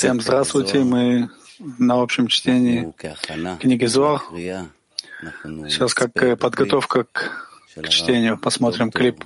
Всем 0.00 0.20
здравствуйте, 0.20 0.80
мы 0.80 1.30
на 1.78 2.02
общем 2.02 2.26
чтении 2.26 2.92
книги 3.60 3.86
Зор. 3.86 4.20
Сейчас 5.68 5.94
как 5.94 6.20
э, 6.24 6.34
подготовка 6.34 7.04
к, 7.04 7.30
к 7.76 7.88
чтению. 7.88 8.36
Посмотрим 8.36 8.90
клип 8.90 9.24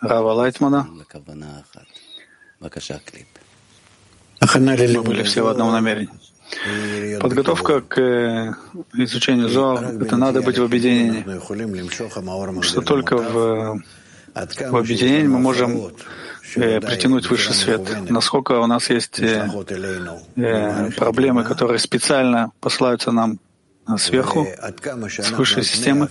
Рава 0.00 0.34
Лайтмана. 0.34 0.86
Мы 4.98 5.02
были 5.02 5.24
все 5.24 5.42
в 5.42 5.48
одном 5.48 5.72
намерении. 5.72 6.10
Подготовка 7.18 7.80
к 7.80 7.98
э, 8.00 8.54
изучению 8.94 9.48
Зор— 9.48 9.82
это 10.00 10.16
надо 10.16 10.42
быть 10.42 10.58
в 10.58 10.62
объединении. 10.62 11.24
Что 12.62 12.82
только 12.82 13.16
в 13.16 13.82
в 14.34 14.76
объединении 14.76 15.26
мы 15.26 15.38
можем 15.38 15.92
э, 16.56 16.80
притянуть 16.80 17.28
высший 17.30 17.54
свет. 17.54 17.80
Насколько 18.10 18.60
у 18.60 18.66
нас 18.66 18.90
есть 18.90 19.20
э, 19.20 19.48
э, 20.36 20.90
проблемы, 20.92 21.44
которые 21.44 21.78
специально 21.78 22.52
посылаются 22.60 23.12
нам 23.12 23.38
сверху, 23.96 24.46
с 25.08 25.30
высшей 25.30 25.64
системы, 25.64 26.08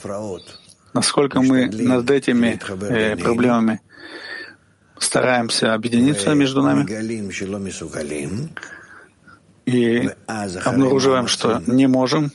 насколько 0.93 1.41
мы 1.41 1.67
над 1.67 2.09
этими 2.09 2.59
э, 2.89 3.15
проблемами 3.17 3.81
стараемся 4.99 5.73
объединиться 5.73 6.33
между 6.33 6.61
нами. 6.63 6.85
И 9.65 10.09
обнаруживаем, 10.27 11.27
что 11.27 11.61
не 11.67 11.87
можем 11.87 12.31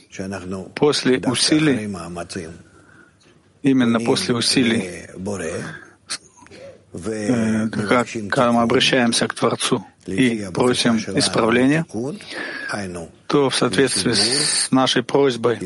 после 0.75 1.17
усилий, 1.19 1.87
именно 3.63 3.99
после 3.99 4.35
усилий. 4.35 5.07
Э, 6.93 7.69
когда 8.29 8.51
мы 8.51 8.61
обращаемся 8.61 9.27
к 9.27 9.33
Творцу 9.33 9.83
и 10.05 10.47
просим 10.53 10.97
исправления, 11.17 11.85
то 13.27 13.49
в 13.49 13.55
соответствии 13.55 14.13
с 14.13 14.69
нашей 14.69 15.01
просьбой 15.01 15.57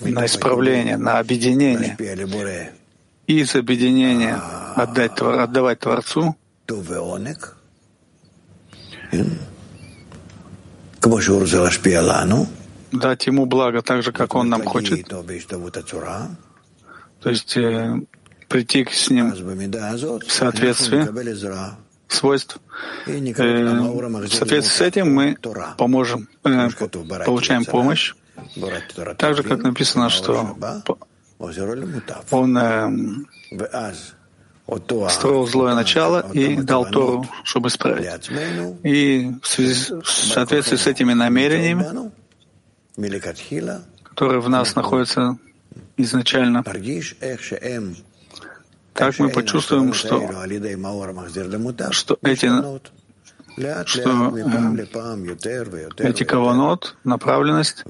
на 0.00 0.26
исправление, 0.26 0.98
на 0.98 1.18
объединение, 1.18 1.96
и 3.26 3.40
из 3.40 3.54
объединения 3.54 4.38
отдать, 4.76 5.18
отдавать 5.20 5.78
Творцу, 5.78 6.36
дать 12.92 13.26
Ему 13.26 13.46
благо 13.46 13.82
так 13.82 14.02
же, 14.02 14.12
как 14.12 14.34
Он 14.34 14.48
нам 14.48 14.62
хочет, 14.62 15.08
то 17.24 17.30
есть 17.30 17.56
э, 17.56 18.00
прийти 18.50 18.86
с 18.92 19.08
ним 19.08 19.32
в 19.32 20.30
соответствии 20.30 21.08
свойств. 22.06 22.58
Э, 23.06 23.18
в 23.18 24.28
соответствии 24.28 24.60
с 24.60 24.80
этим 24.82 25.14
мы 25.14 25.38
поможем, 25.78 26.28
э, 26.44 26.68
получаем 27.24 27.64
помощь. 27.64 28.12
Так 29.16 29.36
же, 29.38 29.42
как 29.42 29.62
написано, 29.62 30.10
что 30.10 30.54
он 32.30 32.58
э, 32.58 33.94
строил 35.08 35.46
злое 35.46 35.74
начало 35.74 36.30
и 36.34 36.56
дал 36.56 36.84
Тору, 36.84 37.26
чтобы 37.42 37.68
исправить. 37.68 38.30
И 38.82 39.32
в, 39.42 39.46
связи, 39.48 39.94
в 39.94 40.10
соответствии 40.10 40.76
с 40.76 40.86
этими 40.86 41.14
намерениями, 41.14 42.12
которые 44.02 44.42
в 44.42 44.50
нас 44.50 44.74
находятся 44.74 45.38
изначально, 45.96 46.62
так 48.92 49.18
мы 49.18 49.28
почувствуем, 49.28 49.92
что, 49.92 50.30
что 51.90 52.18
эти 52.22 52.50
что 53.86 54.36
э, 54.36 54.86
эти 55.98 56.24
каванот, 56.24 56.96
направленность, 57.04 57.84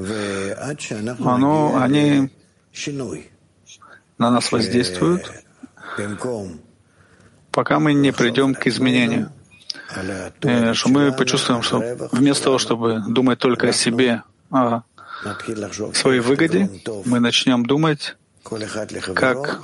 оно, 1.20 1.76
они 1.80 2.30
на 4.18 4.30
нас 4.30 4.52
воздействуют, 4.52 5.32
пока 7.50 7.78
мы 7.78 7.94
не 7.94 8.12
придем 8.12 8.54
к 8.54 8.66
изменению. 8.66 9.30
Э, 10.42 10.74
что 10.74 10.88
мы 10.88 11.12
почувствуем, 11.12 11.62
что 11.62 12.10
вместо 12.12 12.44
того, 12.44 12.58
чтобы 12.58 13.02
думать 13.08 13.38
только 13.38 13.68
о 13.68 13.72
себе, 13.72 14.22
о 14.50 14.82
своей 15.94 16.20
выгоде, 16.20 16.70
мы 17.04 17.20
начнем 17.20 17.64
думать, 17.66 18.16
как 19.14 19.62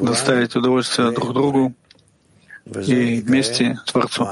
доставить 0.00 0.56
удовольствие 0.56 1.10
друг 1.12 1.32
другу 1.32 1.74
и 2.66 3.20
вместе 3.20 3.78
Творцу. 3.86 4.28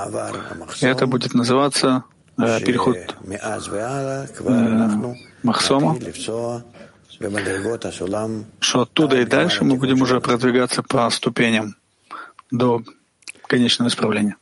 И 0.81 0.87
это 0.87 1.07
будет 1.07 1.35
называться 1.35 2.05
э, 2.39 2.61
переход 2.61 2.97
э, 4.39 5.15
Махсома, 5.43 5.97
что 8.61 8.81
оттуда 8.83 9.21
и 9.21 9.25
дальше 9.25 9.65
мы 9.65 9.77
будем 9.77 10.03
уже 10.03 10.21
продвигаться 10.21 10.83
по 10.83 11.09
ступеням 11.11 11.77
до 12.51 12.83
конечного 13.47 13.89
исправления. 13.89 14.37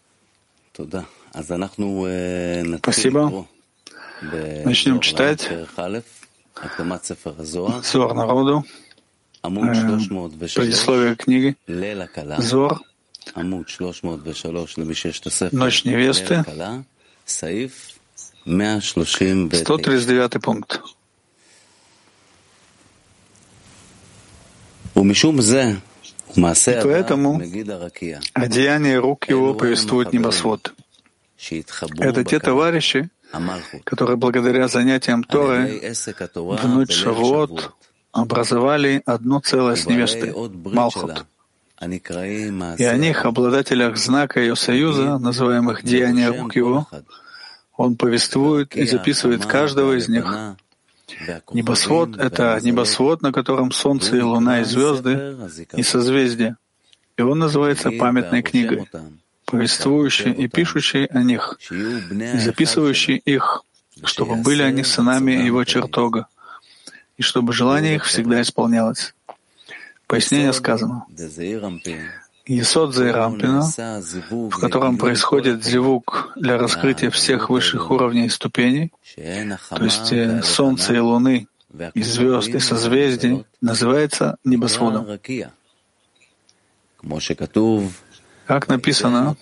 Спасибо. 2.78 3.47
Начнем 4.64 5.00
читать. 5.00 5.48
Зор 7.82 8.14
народу, 8.14 8.64
предисловие 10.54 11.16
книги. 11.16 11.56
Зор, 12.40 12.80
Ночь 15.52 15.84
невесты, 15.84 16.44
139 19.64 20.42
пункт. 20.42 20.80
Поэтому 26.82 27.41
одеяние 28.34 28.98
рук 28.98 29.28
его 29.28 29.54
повествует 29.54 30.12
небосвод. 30.12 30.74
Это 31.98 32.24
те 32.24 32.38
товарищи, 32.38 33.08
которые 33.84 34.16
благодаря 34.16 34.68
занятиям 34.68 35.24
Торы 35.24 35.92
в 35.94 36.68
ночь 36.68 36.92
Шавуот 36.92 37.72
образовали 38.12 39.02
одно 39.06 39.40
целое 39.40 39.76
с 39.76 39.86
невестой, 39.86 40.32
Малхут. 40.72 41.24
И 41.80 42.84
о 42.84 42.96
них, 42.96 43.24
обладателях 43.24 43.96
знака 43.96 44.40
ее 44.40 44.56
союза, 44.56 45.18
называемых 45.18 45.82
деяния 45.82 46.28
рук 46.28 46.54
его, 46.56 46.86
он 47.76 47.96
повествует 47.96 48.76
и 48.76 48.86
записывает 48.86 49.44
каждого 49.44 49.98
из 49.98 50.08
них. 50.08 50.24
Небосвод— 51.52 52.16
это 52.18 52.58
небосвод, 52.62 53.22
на 53.22 53.32
котором 53.32 53.72
солнце 53.72 54.16
и 54.16 54.20
луна 54.20 54.60
и 54.60 54.64
звезды 54.64 55.36
и 55.74 55.82
созвездия. 55.82 56.56
И 57.16 57.22
он 57.22 57.38
называется 57.38 57.91
памятной 57.91 58.42
книгой, 58.42 58.88
повествующей 59.44 60.32
и 60.32 60.49
пишущей 60.49 61.06
о 61.06 61.22
них, 61.22 61.59
и 61.71 62.38
записывающей 62.38 63.16
их, 63.16 63.62
чтобы 64.05 64.37
были 64.37 64.62
они 64.62 64.84
сынами 64.84 65.32
его 65.32 65.65
чертога, 65.65 66.27
и 67.16 67.22
чтобы 67.22 67.53
желание 67.53 67.97
их 67.97 68.04
всегда 68.04 68.43
исполнялось. 68.43 69.15
Пояснение 70.06 70.53
сказано. 70.53 71.06
Есод 72.47 72.94
Зайрампина, 72.94 73.62
в 73.62 74.60
котором 74.60 74.99
происходит 74.99 75.65
зивук 75.65 76.33
для 76.37 76.59
раскрытия 76.59 77.10
всех 77.10 77.49
высших 77.49 77.91
уровней 77.91 78.27
и 78.27 78.28
ступеней, 78.28 78.93
то 79.16 79.84
есть 79.84 80.12
э, 80.12 80.43
Солнца 80.43 80.93
и 80.93 80.99
Луны, 80.99 81.49
и 81.94 82.03
звезд, 82.03 82.49
и 82.49 82.59
созвездий, 82.59 83.47
называется 83.62 84.37
небосводом. 84.44 85.06
Как 88.46 88.68
написано, 88.68 89.36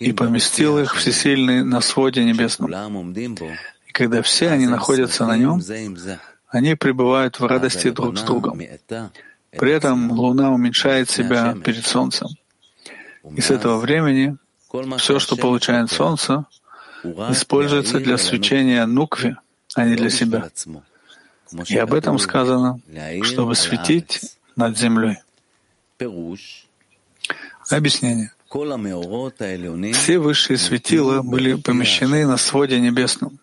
«И 0.00 0.12
поместил 0.12 0.78
их 0.78 0.94
всесильный 0.94 1.62
на 1.64 1.80
своде 1.80 2.24
небесном». 2.24 2.70
И 3.86 3.92
когда 3.92 4.22
все 4.22 4.50
они 4.50 4.66
находятся 4.66 5.26
на 5.26 5.36
нем, 5.36 5.60
они 6.48 6.74
пребывают 6.74 7.40
в 7.40 7.46
радости 7.46 7.90
друг 7.90 8.18
с 8.18 8.22
другом. 8.22 8.60
При 9.50 9.70
этом 9.70 10.10
Луна 10.12 10.50
уменьшает 10.50 11.10
себя 11.10 11.54
перед 11.64 11.86
Солнцем. 11.86 12.28
И 13.36 13.40
с 13.40 13.50
этого 13.50 13.78
времени 13.78 14.36
все, 14.98 15.18
что 15.18 15.36
получает 15.36 15.90
Солнце, 15.90 16.46
используется 17.04 18.00
для 18.00 18.16
свечения 18.18 18.86
нукви, 18.86 19.36
а 19.74 19.84
не 19.84 19.94
для 19.94 20.10
себя. 20.10 20.50
И 21.68 21.76
об 21.76 21.92
этом 21.92 22.18
сказано, 22.18 22.80
чтобы 23.22 23.54
светить 23.54 24.22
над 24.56 24.78
землей. 24.78 25.18
Объяснение. 27.72 28.32
Все 29.92 30.18
высшие 30.18 30.58
светила 30.58 31.22
были 31.22 31.54
помещены 31.54 32.26
на 32.26 32.36
своде 32.36 32.78
небесном, 32.80 33.38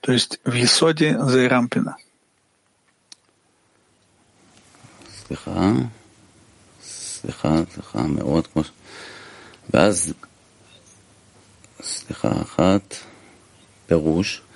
то 0.00 0.12
есть 0.12 0.38
в 0.44 0.52
Есоде 0.52 1.18
Зайрампина. 1.18 1.96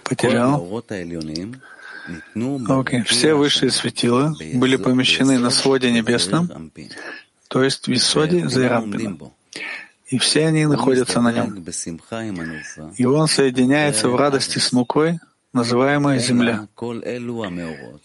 Потерял. 0.05 0.61
Окей. 2.69 3.01
Okay. 3.01 3.05
Все 3.05 3.35
высшие 3.35 3.71
светила 3.71 4.35
были 4.55 4.77
помещены 4.77 5.39
на 5.39 5.51
своде 5.51 5.91
небесном, 5.93 6.71
то 7.53 7.63
есть 7.63 7.87
в 7.87 7.93
Исоде 7.93 8.49
Зайрампина. 8.49 9.31
И 10.07 10.17
все 10.17 10.47
они 10.47 10.65
находятся 10.65 11.21
на 11.21 11.33
нем. 11.33 11.63
И 12.97 13.05
он 13.05 13.29
соединяется 13.29 14.09
в 14.09 14.17
радости 14.17 14.59
с 14.59 14.73
мукой, 14.73 15.21
называемой 15.53 16.19
земля, 16.19 16.67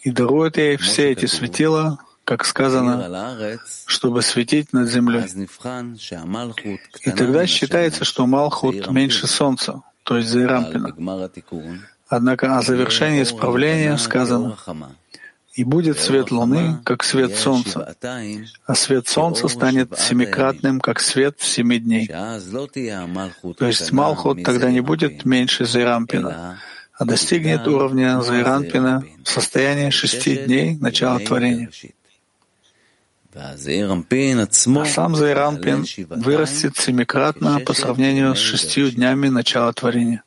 и 0.02 0.12
дарует 0.12 0.58
ей 0.58 0.76
все 0.76 1.12
эти 1.12 1.28
светила, 1.28 1.98
как 2.26 2.44
сказано, 2.44 3.58
чтобы 3.86 4.22
светить 4.22 4.74
над 4.74 4.90
землей. 4.90 5.24
И 7.06 7.12
тогда 7.12 7.48
считается, 7.48 8.04
что 8.04 8.28
Малхут 8.28 8.92
меньше 8.92 9.28
Солнца, 9.28 9.82
то 10.04 10.18
есть 10.18 10.28
Зайрампина. 10.28 10.94
Однако 12.10 12.58
о 12.58 12.62
завершении 12.62 13.24
исправления 13.24 13.98
сказано, 13.98 14.58
«И 15.58 15.64
будет 15.64 15.98
свет 16.00 16.30
Луны, 16.30 16.78
как 16.86 17.04
свет 17.04 17.36
Солнца, 17.36 17.96
а 18.68 18.76
свет 18.76 19.08
Солнца 19.08 19.48
станет 19.48 19.98
семикратным, 19.98 20.80
как 20.80 21.00
свет 21.00 21.40
в 21.40 21.48
семи 21.48 21.80
дней». 21.80 22.08
То 22.08 23.66
есть 23.66 23.92
Малхут 23.92 24.44
тогда 24.44 24.70
не 24.72 24.82
будет 24.82 25.26
меньше 25.26 25.66
Зайрампина, 25.66 26.60
а 26.94 27.06
достигнет 27.06 27.68
уровня 27.68 28.22
Зайрампина 28.22 29.04
в 29.24 29.30
состоянии 29.30 29.90
шести 29.90 30.38
дней 30.46 30.78
начала 30.78 31.18
творения. 31.20 31.72
А 33.34 33.56
сам 34.86 35.16
Зайрампин 35.16 35.86
вырастет 36.10 36.78
семикратно 36.78 37.60
по 37.62 37.74
сравнению 37.74 38.36
с 38.36 38.40
шестью 38.40 38.92
днями 38.92 39.30
начала 39.30 39.74
творения. 39.74 40.24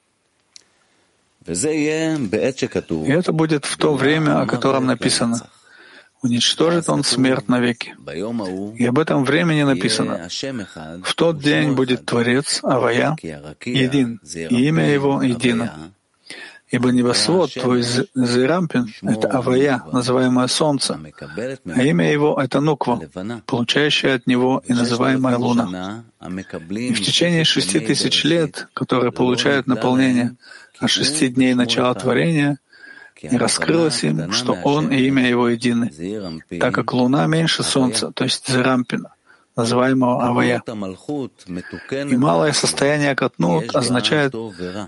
И 1.46 3.12
это 3.12 3.32
будет 3.32 3.64
в 3.64 3.76
то 3.76 3.94
время, 3.94 4.40
о 4.42 4.46
котором 4.46 4.86
написано. 4.86 5.40
Уничтожит 6.22 6.90
он 6.90 7.02
смерть 7.02 7.48
навеки. 7.48 7.96
И 8.76 8.84
об 8.84 8.98
этом 8.98 9.24
времени 9.24 9.62
написано. 9.62 10.28
В 11.02 11.14
тот 11.14 11.42
день 11.42 11.72
будет 11.72 12.04
Творец, 12.04 12.60
Авая, 12.62 13.16
един, 13.64 14.20
и 14.22 14.68
имя 14.68 14.86
его 14.92 15.22
едино. 15.22 15.92
Ибо 16.70 16.90
небосвод, 16.90 17.52
твой 17.52 17.82
Зерампин,— 17.82 18.94
это 19.02 19.28
Авая, 19.28 19.82
называемое 19.92 20.46
Солнце, 20.46 21.00
а 21.64 21.82
имя 21.82 22.12
его— 22.12 22.40
это 22.42 22.60
Нуква, 22.60 23.00
получающая 23.46 24.14
от 24.14 24.28
него 24.28 24.62
и 24.64 24.72
называемая 24.72 25.36
Луна. 25.36 26.04
И 26.20 26.94
в 26.94 27.00
течение 27.00 27.44
шести 27.44 27.80
тысяч 27.80 28.22
лет, 28.22 28.68
которые 28.72 29.10
получают 29.10 29.66
наполнение 29.66 30.36
о 30.78 30.86
шести 30.86 31.28
дней 31.28 31.54
начала 31.54 31.92
творения, 31.94 32.58
и 33.20 33.36
раскрылось 33.36 34.04
им, 34.04 34.32
что 34.32 34.52
Он 34.62 34.92
и 34.92 35.02
имя 35.08 35.28
Его 35.28 35.48
едины, 35.48 35.90
так 36.60 36.72
как 36.72 36.92
Луна 36.92 37.26
меньше 37.26 37.64
Солнца, 37.64 38.12
то 38.12 38.24
есть 38.24 38.48
Зерампина, 38.48 39.12
называемого 39.56 40.24
Авая. 40.24 40.62
И 41.90 42.16
малое 42.16 42.52
состояние 42.52 43.14
Катнут 43.14 43.74
означает, 43.74 44.34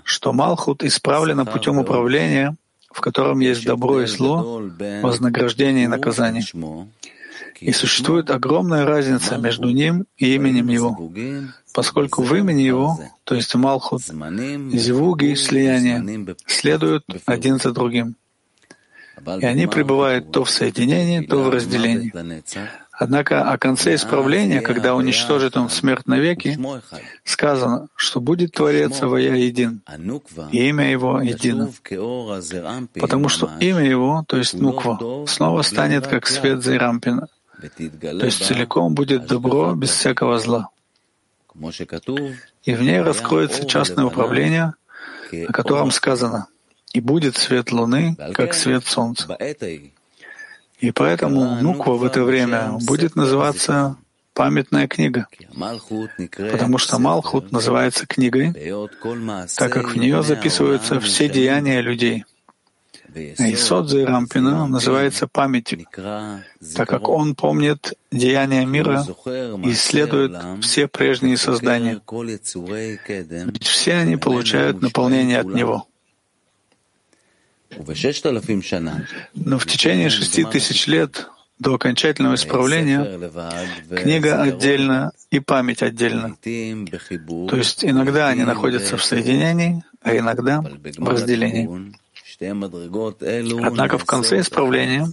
что 0.04 0.32
Малхут 0.32 0.82
исправлено 0.82 1.44
путем 1.44 1.78
управления, 1.78 2.56
в 2.90 3.00
котором 3.00 3.40
есть 3.40 3.64
добро 3.64 4.02
и 4.02 4.06
зло, 4.06 4.62
вознаграждение 5.02 5.84
и 5.84 5.88
наказание. 5.88 6.44
И 7.60 7.72
существует 7.72 8.30
огромная 8.30 8.84
разница 8.84 9.36
между 9.36 9.70
ним 9.70 10.04
и 10.16 10.34
именем 10.34 10.68
его, 10.68 11.12
поскольку 11.72 12.22
в 12.22 12.34
имени 12.34 12.62
его, 12.62 12.98
то 13.24 13.34
есть 13.36 13.54
Малхут, 13.54 14.02
звуги 14.02 15.26
и 15.26 15.36
слияние 15.36 16.36
следуют 16.46 17.04
один 17.26 17.58
за 17.58 17.72
другим. 17.72 18.16
И 19.40 19.44
они 19.44 19.66
пребывают 19.66 20.32
то 20.32 20.42
в 20.42 20.50
соединении, 20.50 21.20
то 21.20 21.42
в 21.42 21.50
разделении. 21.50 22.12
Однако 23.02 23.42
о 23.50 23.58
конце 23.58 23.96
исправления, 23.96 24.60
когда 24.60 24.94
уничтожит 24.94 25.56
он 25.56 25.68
смерть 25.68 26.06
навеки, 26.06 26.56
сказано, 27.24 27.88
что 27.96 28.20
будет 28.20 28.52
Творец 28.52 29.02
Авая 29.02 29.34
един, 29.34 29.82
и 30.52 30.68
имя 30.68 30.88
его 30.88 31.20
едино. 31.20 31.72
Потому 33.00 33.28
что 33.28 33.50
имя 33.58 33.82
его, 33.82 34.24
то 34.28 34.36
есть 34.36 34.54
Нуква, 34.54 35.26
снова 35.26 35.62
станет 35.62 36.06
как 36.06 36.28
свет 36.28 36.62
Зайрампина, 36.62 37.26
то 37.60 38.24
есть 38.24 38.44
целиком 38.44 38.94
будет 38.94 39.26
добро 39.26 39.74
без 39.74 39.90
всякого 39.90 40.38
зла. 40.38 40.68
И 42.64 42.74
в 42.74 42.82
ней 42.82 43.00
раскроется 43.00 43.66
частное 43.66 44.04
управление, 44.04 44.74
о 45.48 45.52
котором 45.52 45.90
сказано, 45.90 46.46
«И 46.92 47.00
будет 47.00 47.36
свет 47.36 47.72
луны, 47.72 48.16
как 48.32 48.54
свет 48.54 48.84
солнца». 48.84 49.36
И 50.82 50.90
поэтому 50.90 51.62
Нуква 51.62 51.94
в 51.94 52.02
это 52.02 52.24
время 52.24 52.72
будет 52.80 53.14
называться 53.14 53.96
памятная 54.34 54.88
книга, 54.88 55.28
потому 56.50 56.78
что 56.78 56.98
Малхут 56.98 57.52
называется 57.52 58.04
книгой, 58.04 58.52
так 59.56 59.72
как 59.72 59.90
в 59.90 59.96
нее 59.96 60.24
записываются 60.24 60.98
все 60.98 61.28
деяния 61.28 61.80
людей. 61.80 62.24
И 63.14 63.54
Содзе 63.54 64.04
Рампина 64.06 64.66
называется 64.66 65.28
памятью, 65.28 65.86
так 65.94 66.88
как 66.88 67.08
он 67.08 67.36
помнит 67.36 67.92
деяния 68.10 68.66
мира 68.66 69.06
и 69.64 69.70
исследует 69.70 70.32
все 70.62 70.88
прежние 70.88 71.36
создания. 71.36 72.00
Ведь 73.52 73.66
все 73.68 73.94
они 73.94 74.16
получают 74.16 74.82
наполнение 74.82 75.38
от 75.38 75.46
него. 75.46 75.86
Но 79.34 79.58
в 79.58 79.66
течение 79.66 80.10
шести 80.10 80.44
тысяч 80.44 80.86
лет 80.86 81.28
до 81.58 81.74
окончательного 81.74 82.34
исправления 82.34 83.30
книга 83.96 84.42
отдельно 84.42 85.12
и 85.30 85.38
память 85.38 85.82
отдельно. 85.82 86.36
То 86.42 87.56
есть 87.56 87.84
иногда 87.84 88.28
они 88.28 88.42
находятся 88.44 88.96
в 88.96 89.04
соединении, 89.04 89.84
а 90.02 90.16
иногда 90.16 90.60
в 90.60 91.08
разделении. 91.08 91.68
Однако 93.64 93.98
в 93.98 94.04
конце 94.04 94.40
исправления 94.40 95.12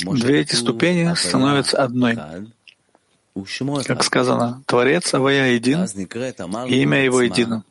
две 0.00 0.40
эти 0.40 0.54
ступени 0.54 1.14
становятся 1.14 1.78
одной. 1.82 2.18
Как 3.86 4.04
сказано, 4.04 4.62
Творец 4.66 5.14
Авая 5.14 5.52
един, 5.52 5.86
и 6.66 6.82
имя 6.82 7.04
его 7.04 7.22
едино. 7.22 7.64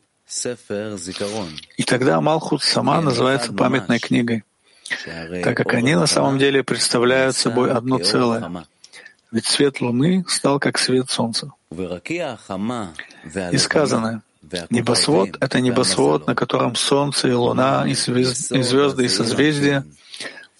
И 1.76 1.82
тогда 1.84 2.20
Малхут 2.20 2.62
сама 2.62 3.00
называется 3.00 3.52
памятной 3.52 3.98
книгой, 3.98 4.44
так 5.42 5.56
как 5.56 5.74
они 5.74 5.94
на 5.94 6.06
самом 6.06 6.38
деле 6.38 6.62
представляют 6.62 7.36
собой 7.36 7.70
одно 7.70 7.98
целое. 7.98 8.66
Ведь 9.30 9.46
свет 9.46 9.80
Луны 9.80 10.24
стал 10.28 10.58
как 10.58 10.78
свет 10.78 11.10
Солнца. 11.10 11.52
И 11.70 13.58
сказано, 13.58 14.22
Небосвод— 14.70 15.36
это 15.40 15.60
небосвод, 15.60 16.26
на 16.26 16.34
котором 16.34 16.74
Солнце 16.74 17.28
и 17.28 17.32
Луна, 17.32 17.86
и, 17.86 17.94
звезд, 17.94 18.52
и 18.52 18.62
звезды, 18.62 19.04
и 19.04 19.08
созвездия 19.08 19.84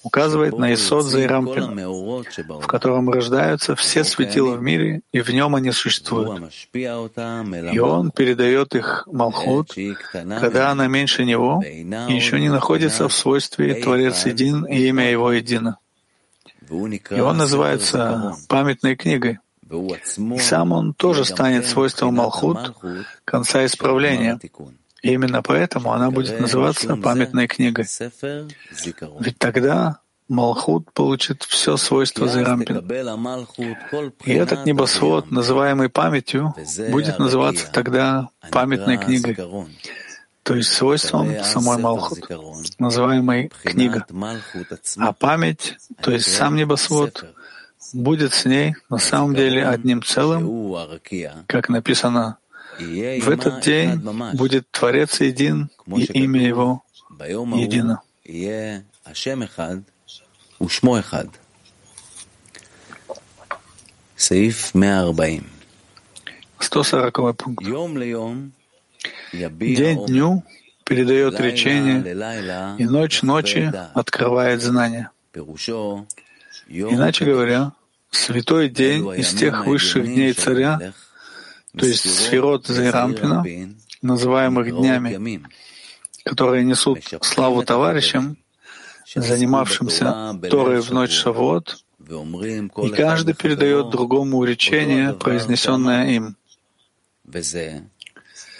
указывает 0.03 0.59
на 0.59 0.75
Исод 0.75 1.05
Зайрампин, 1.05 1.79
в 2.61 2.67
котором 2.67 3.11
рождаются 3.11 3.75
все 3.77 4.05
светила 4.05 4.55
в 4.57 4.63
мире, 4.63 5.03
и 5.13 5.21
в 5.21 5.31
нем 5.31 5.55
они 5.55 5.73
существуют. 5.73 6.53
И 6.73 7.79
он 7.79 8.11
передает 8.11 8.75
их 8.75 9.09
Малхут, 9.11 9.75
когда 10.13 10.71
она 10.71 10.87
меньше 10.89 11.25
него 11.25 11.63
и 11.63 12.15
еще 12.15 12.41
не 12.41 12.49
находится 12.49 13.09
в 13.09 13.13
свойстве 13.13 13.75
Творец 13.75 14.27
един 14.27 14.65
и 14.65 14.89
имя 14.89 15.11
его 15.11 15.33
едино. 15.33 15.79
И 16.71 17.21
он 17.21 17.37
называется 17.37 18.37
памятной 18.49 18.97
книгой. 18.97 19.39
И 19.71 20.39
сам 20.39 20.73
он 20.73 20.93
тоже 20.93 21.25
станет 21.25 21.67
свойством 21.67 22.15
Малхут, 22.17 22.59
конца 23.25 23.65
исправления. 23.65 24.39
И 25.03 25.13
именно 25.13 25.43
поэтому 25.43 25.93
она 25.93 26.11
будет 26.11 26.41
называться 26.41 26.97
памятной 26.97 27.49
книгой. 27.49 27.87
Ведь 29.21 29.39
тогда 29.39 29.99
Малхут 30.29 30.93
получит 30.93 31.43
все 31.43 31.77
свойства 31.77 32.29
Зирампин. 32.29 32.79
И 34.25 34.33
этот 34.33 34.65
небосвод, 34.65 35.31
называемый 35.31 35.89
памятью, 35.89 36.55
будет 36.91 37.19
называться 37.19 37.71
тогда 37.71 38.29
памятной 38.51 38.97
книгой, 38.97 39.37
то 40.43 40.55
есть 40.55 40.73
свойством 40.73 41.43
самой 41.45 41.79
Малхут, 41.79 42.29
называемой 42.79 43.51
книга. 43.63 44.07
А 44.97 45.13
память, 45.13 45.77
то 46.01 46.13
есть 46.13 46.33
сам 46.33 46.57
небосвод, 46.57 47.25
будет 47.93 48.33
с 48.33 48.45
ней 48.45 48.77
на 48.89 48.99
самом 48.99 49.35
деле 49.35 49.67
одним 49.67 50.03
целым, 50.03 50.75
как 51.47 51.69
написано, 51.69 52.39
в 52.79 53.29
этот 53.31 53.61
день 53.64 54.00
будет 54.35 54.71
Творец 54.71 55.21
един, 55.21 55.69
и 55.87 56.05
имя 56.05 56.41
Его 56.47 56.83
едино. 57.59 58.02
140 66.61 67.37
пункт. 67.37 67.64
День 69.33 70.07
дню 70.07 70.45
передает 70.85 71.41
речение, 71.41 72.76
и 72.79 72.85
ночь 72.85 73.23
ночи 73.23 73.73
открывает 73.95 74.62
знания. 74.62 75.11
Иначе 76.69 77.25
говоря, 77.25 77.73
святой 78.11 78.69
день 78.69 79.05
из 79.19 79.35
тех 79.35 79.67
высших 79.67 80.05
дней 80.07 80.33
царя, 80.35 80.93
то 81.76 81.87
есть 81.87 82.09
сферот 82.09 82.67
Зайрампина, 82.67 83.45
называемых 84.02 84.71
днями, 84.71 85.43
которые 86.25 86.64
несут 86.64 87.00
славу 87.23 87.62
товарищам, 87.64 88.37
занимавшимся 89.14 90.38
Торой 90.50 90.81
в 90.81 90.91
ночь 90.91 91.12
Шавуот, 91.12 91.83
и 92.00 92.88
каждый 92.91 93.35
передает 93.35 93.91
другому 93.91 94.45
речение, 94.45 95.14
произнесенное 95.14 96.11
им. 96.11 96.37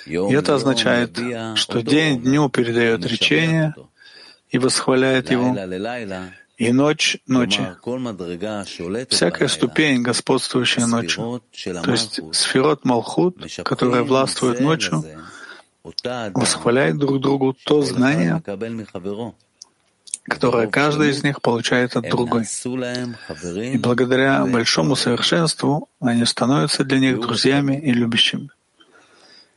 И 0.07 0.35
это 0.35 0.55
означает, 0.55 1.19
что 1.57 1.83
день 1.83 2.23
дню 2.23 2.49
передает 2.49 3.05
речение 3.05 3.75
и 4.51 4.59
восхваляет 4.59 5.31
его, 5.31 5.57
и 6.69 6.73
ночь 6.73 7.19
ночи. 7.27 7.61
Всякая 9.09 9.49
ступень, 9.49 10.03
господствующая 10.03 10.87
ночью, 10.87 11.43
то 11.83 11.91
есть 11.91 12.21
сферот 12.33 12.85
Малхут, 12.85 13.37
которая 13.65 14.03
властвует 14.03 14.61
ночью, 14.61 15.05
восхваляет 16.35 16.99
друг 16.99 17.21
другу 17.21 17.57
то 17.65 17.83
знание, 17.83 18.43
которое 20.25 20.69
каждый 20.69 21.11
из 21.11 21.25
них 21.25 21.43
получает 21.43 21.97
от 21.97 22.09
другой. 22.09 22.45
И 23.75 23.79
благодаря 23.79 24.47
большому 24.47 24.95
совершенству 24.95 25.89
они 26.01 26.25
становятся 26.25 26.85
для 26.85 26.99
них 27.01 27.21
друзьями 27.21 27.81
и 27.81 27.93
любящими. 27.93 28.51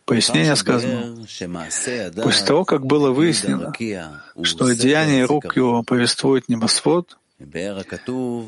Пояснение 0.05 0.55
сказано, 0.55 1.25
после 2.23 2.45
того, 2.45 2.63
как 2.63 2.85
было 2.85 3.11
выяснено, 3.11 3.73
что 4.43 4.71
деяние 4.71 5.25
рук 5.25 5.55
его 5.55 5.81
повествует 5.83 6.47
небосвод, 6.47 7.17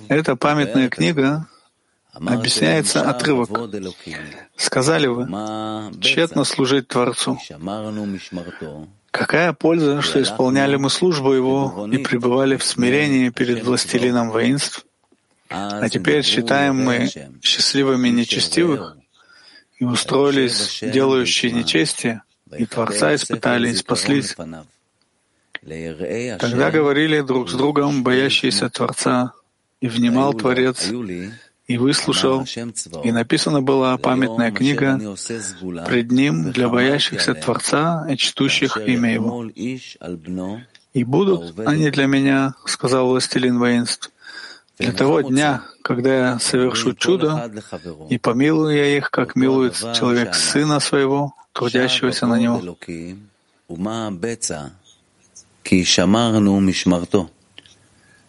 эта 0.07 0.35
памятная 0.35 0.89
книга 0.89 1.47
объясняется 2.13 3.09
отрывок. 3.09 3.49
Сказали 4.55 5.07
вы, 5.07 5.27
тщетно 5.99 6.43
служить 6.43 6.87
Творцу. 6.87 7.39
Какая 9.11 9.53
польза, 9.53 10.01
что 10.01 10.21
исполняли 10.21 10.75
мы 10.75 10.91
службу 10.91 11.33
Его 11.33 11.87
и 11.91 11.97
пребывали 11.97 12.55
в 12.55 12.63
смирении 12.63 13.29
перед 13.29 13.63
властелином 13.63 14.29
воинств? 14.29 14.85
А 15.49 15.89
теперь 15.89 16.23
считаем 16.23 16.83
мы 16.83 17.09
счастливыми 17.41 18.09
нечестивых, 18.09 18.97
и 19.77 19.86
устроились 19.86 20.79
делающие 20.81 21.51
нечестие, 21.51 22.22
и 22.57 22.65
Творца 22.65 23.13
испытали 23.15 23.69
и 23.69 23.75
спаслись. 23.75 24.36
Тогда 26.39 26.72
говорили 26.72 27.22
друг 27.22 27.50
с 27.50 27.53
другом 27.53 28.03
боящиеся 28.03 28.69
Творца, 28.69 29.34
и 29.79 29.88
внимал 29.88 30.34
Творец, 30.34 30.89
и 31.67 31.77
выслушал, 31.77 32.46
и 33.03 33.12
написана 33.12 33.62
была 33.62 33.98
памятная 33.98 34.51
книга 34.51 35.15
пред 35.86 36.12
ним 36.12 36.51
для 36.51 36.69
боящихся 36.69 37.34
Творца 37.36 38.07
и 38.10 38.15
чтущих 38.17 38.77
имя 38.77 39.13
Его. 39.13 39.46
И 40.93 41.03
будут 41.03 41.60
они 41.60 41.91
для 41.91 42.07
меня, 42.07 42.55
сказал 42.65 43.10
властелин 43.10 43.60
воинств, 43.60 44.12
для 44.77 44.91
того 44.91 45.22
дня, 45.22 45.63
когда 45.81 46.15
я 46.15 46.39
совершу 46.39 46.93
чудо, 46.93 47.51
и 48.10 48.17
помилую 48.17 48.75
я 48.75 48.98
их, 48.98 49.10
как 49.12 49.36
милует 49.36 49.75
человек 49.96 50.36
сына 50.36 50.79
своего, 50.79 51.34
трудящегося 51.51 52.27
на 52.27 52.39
него. 52.39 52.62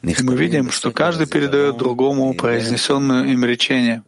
Мы 0.03 0.37
видим, 0.37 0.71
что 0.71 0.93
каждый 0.93 1.27
передает 1.27 1.77
другому 1.77 2.33
произнесенную 2.35 3.33
им 3.33 3.45
речение. 3.45 4.03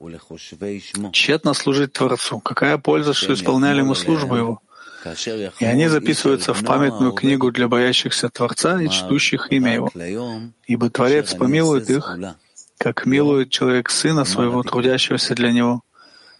Тщетно 1.13 1.53
служить 1.53 1.93
Творцу. 1.93 2.39
Какая 2.41 2.79
польза, 2.79 3.13
что 3.13 3.35
исполняли 3.35 3.83
мы 3.83 3.95
службу 3.95 4.37
Его? 4.37 4.63
И 5.59 5.65
они 5.65 5.89
записываются 5.89 6.53
в 6.53 6.65
памятную 6.65 7.13
книгу 7.13 7.51
для 7.51 7.69
боящихся 7.69 8.29
Творца 8.29 8.81
и 8.81 8.89
чтущих 8.89 9.51
имя 9.51 9.75
Его. 9.75 9.91
Ибо 10.67 10.91
Творец 10.91 11.35
помилует 11.35 11.89
их, 11.91 12.19
как 12.79 13.07
милует 13.07 13.51
человек 13.51 13.91
сына 13.91 14.25
своего, 14.25 14.63
трудящегося 14.63 15.35
для 15.35 15.53
него. 15.53 15.83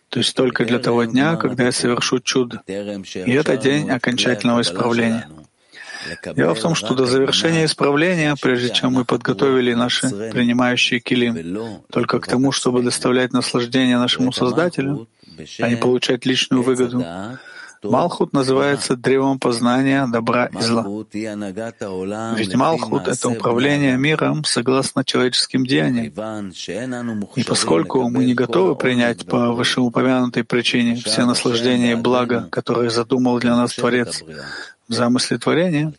То 0.09 0.19
есть 0.19 0.35
только 0.35 0.65
для 0.65 0.79
того 0.79 1.05
дня, 1.05 1.37
когда 1.37 1.65
я 1.65 1.73
совершу 1.73 2.19
чудо. 2.19 2.63
И 2.67 3.33
это 3.33 3.57
день 3.57 3.91
окончательного 3.91 4.63
исправления. 4.63 5.29
Дело 6.35 6.55
в 6.55 6.61
том, 6.61 6.75
что 6.75 6.95
до 6.95 7.07
завершения 7.07 7.67
исправления, 7.67 8.35
прежде 8.41 8.73
чем 8.73 8.95
мы 8.95 9.05
подготовили 9.05 9.75
наши 9.75 10.09
принимающие 10.09 10.99
килим 11.01 11.83
только 11.91 12.21
к 12.21 12.27
тому, 12.27 12.53
чтобы 12.53 12.83
доставлять 12.83 13.33
наслаждение 13.33 13.99
нашему 13.99 14.33
Создателю, 14.33 15.09
а 15.61 15.69
не 15.69 15.77
получать 15.77 16.27
личную 16.27 16.63
выгоду, 16.63 17.05
Малхут 17.83 18.33
называется 18.33 18.97
древом 18.97 19.39
познания 19.39 20.07
добра 20.07 20.47
и 20.47 20.61
зла. 20.61 20.85
Ведь 22.37 22.55
Малхут— 22.55 23.09
это 23.09 23.29
управление 23.29 23.97
миром 23.97 24.45
согласно 24.45 25.05
человеческим 25.05 25.65
деяниям. 25.65 26.13
И 27.37 27.43
поскольку 27.43 28.09
мы 28.09 28.25
не 28.25 28.35
готовы 28.35 28.77
принять 28.77 29.27
по 29.27 29.53
вышеупомянутой 29.53 30.45
причине 30.45 30.97
все 30.97 31.25
наслаждения 31.25 31.93
и 31.93 31.95
блага, 31.95 32.49
которые 32.51 32.91
задумал 32.91 33.39
для 33.39 33.57
нас 33.57 33.75
Творец 33.75 34.23
в 34.89 34.93
замысле 34.93 35.39
творения, 35.39 35.95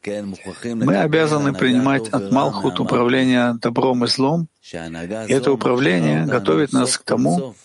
мы 0.64 0.98
обязаны 0.98 1.54
принимать 1.54 2.10
от 2.10 2.32
Малхут 2.32 2.80
управление 2.80 3.56
добром 3.60 4.04
и 4.04 4.08
злом, 4.08 4.48
и 4.72 5.34
это 5.34 5.52
управление 5.52 6.26
готовит 6.26 6.74
нас 6.74 6.98
к 6.98 7.04
тому, 7.04 7.56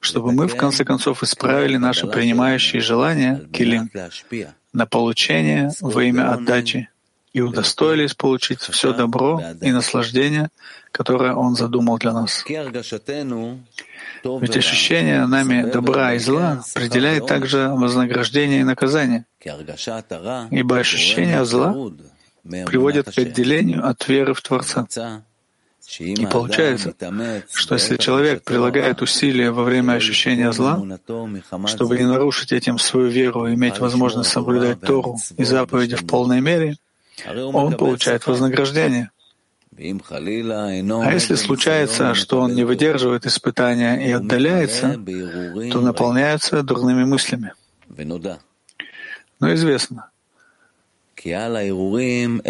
чтобы 0.00 0.32
мы 0.32 0.46
в 0.46 0.56
конце 0.56 0.84
концов 0.84 1.22
исправили 1.22 1.76
наши 1.76 2.06
принимающие 2.06 2.80
желания, 2.80 3.48
килим, 3.52 3.90
на 4.72 4.86
получение 4.86 5.70
во 5.80 6.04
имя 6.04 6.32
отдачи 6.32 6.88
и 7.32 7.40
удостоились 7.40 8.14
получить 8.14 8.60
все 8.60 8.92
добро 8.92 9.42
и 9.60 9.70
наслаждение, 9.70 10.48
которое 10.92 11.34
Он 11.34 11.54
задумал 11.54 11.98
для 11.98 12.12
нас. 12.12 12.44
Ведь 14.24 14.56
ощущение 14.56 15.26
нами 15.26 15.70
добра 15.70 16.14
и 16.14 16.18
зла 16.18 16.64
определяет 16.74 17.26
также 17.26 17.68
вознаграждение 17.68 18.60
и 18.60 18.64
наказание, 18.64 19.24
ибо 20.50 20.78
ощущение 20.78 21.44
зла 21.44 21.74
приводит 22.66 23.06
к 23.14 23.18
отделению 23.18 23.86
от 23.86 24.08
веры 24.08 24.34
в 24.34 24.42
Творца. 24.42 24.86
И 25.98 26.26
получается, 26.26 26.94
что 27.52 27.74
если 27.74 27.96
человек 27.96 28.44
прилагает 28.44 29.00
усилия 29.00 29.50
во 29.50 29.64
время 29.64 29.94
ощущения 29.94 30.52
зла, 30.52 30.82
чтобы 31.66 31.96
не 31.96 32.04
нарушить 32.04 32.52
этим 32.52 32.78
свою 32.78 33.08
веру 33.08 33.46
и 33.46 33.54
иметь 33.54 33.78
возможность 33.78 34.30
соблюдать 34.30 34.80
Тору 34.80 35.16
и 35.36 35.44
заповеди 35.44 35.96
в 35.96 36.06
полной 36.06 36.40
мере, 36.40 36.76
он 37.26 37.74
получает 37.74 38.26
вознаграждение. 38.26 39.10
А 39.78 41.12
если 41.12 41.36
случается, 41.36 42.14
что 42.14 42.40
он 42.40 42.54
не 42.54 42.64
выдерживает 42.64 43.26
испытания 43.26 44.08
и 44.08 44.10
отдаляется, 44.10 45.00
то 45.72 45.80
наполняется 45.80 46.62
дурными 46.62 47.04
мыслями. 47.04 47.54
Но 49.40 49.54
известно, 49.54 50.10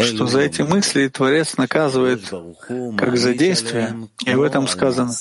что 0.04 0.26
за 0.26 0.40
эти 0.40 0.62
мысли 0.62 1.08
Творец 1.08 1.56
наказывает 1.56 2.22
как 2.96 3.16
за 3.16 3.34
действие, 3.34 4.08
и 4.24 4.34
в 4.34 4.42
этом 4.42 4.68
сказано, 4.68 5.12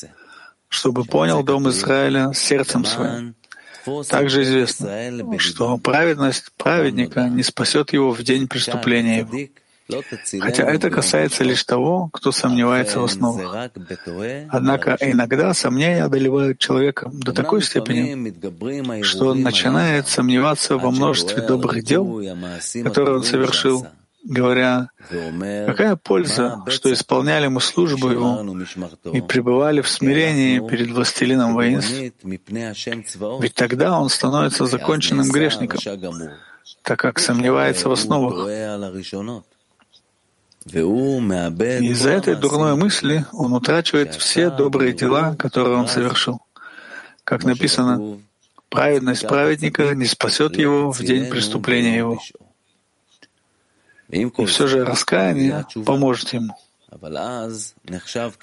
чтобы 0.69 1.03
понял 1.05 1.43
дом 1.43 1.69
Израиля 1.69 2.31
сердцем 2.33 2.85
своим. 2.85 3.35
Также 4.09 4.43
известно, 4.43 4.89
что 5.39 5.77
праведность 5.77 6.51
праведника 6.57 7.29
не 7.29 7.43
спасет 7.43 7.93
его 7.93 8.11
в 8.11 8.21
день 8.23 8.47
преступления 8.47 9.19
его. 9.19 9.31
Хотя 10.39 10.63
это 10.63 10.89
касается 10.89 11.43
лишь 11.43 11.63
того, 11.63 12.09
кто 12.11 12.31
сомневается 12.31 12.99
в 12.99 13.05
основах. 13.05 13.71
Однако 14.49 14.97
иногда 14.99 15.53
сомнения 15.53 16.03
одолевают 16.03 16.59
человека 16.59 17.09
до 17.11 17.31
такой 17.31 17.61
степени, 17.61 18.33
что 19.03 19.27
он 19.27 19.41
начинает 19.41 20.07
сомневаться 20.07 20.77
во 20.77 20.91
множестве 20.91 21.41
добрых 21.41 21.83
дел, 21.83 22.21
которые 22.83 23.15
он 23.17 23.23
совершил, 23.23 23.87
говоря, 24.25 24.89
какая 25.65 25.95
польза, 25.95 26.63
что 26.67 26.91
исполняли 26.91 27.47
мы 27.47 27.61
службу 27.61 28.09
Его 28.09 28.45
и 29.13 29.21
пребывали 29.21 29.79
в 29.79 29.87
смирении 29.87 30.59
перед 30.67 30.91
властелином 30.91 31.53
воинств, 31.53 31.95
ведь 32.23 33.53
тогда 33.53 33.97
он 33.97 34.09
становится 34.09 34.65
законченным 34.65 35.29
грешником, 35.29 35.79
так 36.81 36.99
как 36.99 37.19
сомневается 37.19 37.87
в 37.87 37.93
основах. 37.93 38.49
Из-за 40.71 42.09
этой 42.09 42.35
дурной 42.35 42.75
мысли 42.75 43.25
он 43.31 43.53
утрачивает 43.53 44.15
все 44.15 44.49
добрые 44.49 44.93
дела, 44.93 45.35
которые 45.35 45.77
он 45.77 45.87
совершил. 45.87 46.41
как 47.23 47.43
написано, 47.43 48.19
праведность 48.69 49.27
праведника 49.27 49.93
не 49.95 50.05
спасет 50.05 50.57
его 50.57 50.91
в 50.91 50.99
день 51.03 51.29
преступления 51.29 51.97
его. 51.97 52.19
И 54.09 54.25
все 54.45 54.67
же 54.67 54.85
раскаяние 54.85 55.65
поможет 55.85 56.31
ему. 56.33 56.55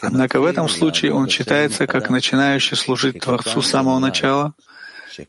Однако 0.03 0.41
в 0.41 0.45
этом 0.45 0.69
случае 0.69 1.15
он 1.15 1.29
считается 1.29 1.87
как 1.87 2.11
начинающий 2.11 2.77
служить 2.77 3.21
Творцу 3.21 3.63
с 3.63 3.71
самого 3.71 3.99
начала, 3.99 4.53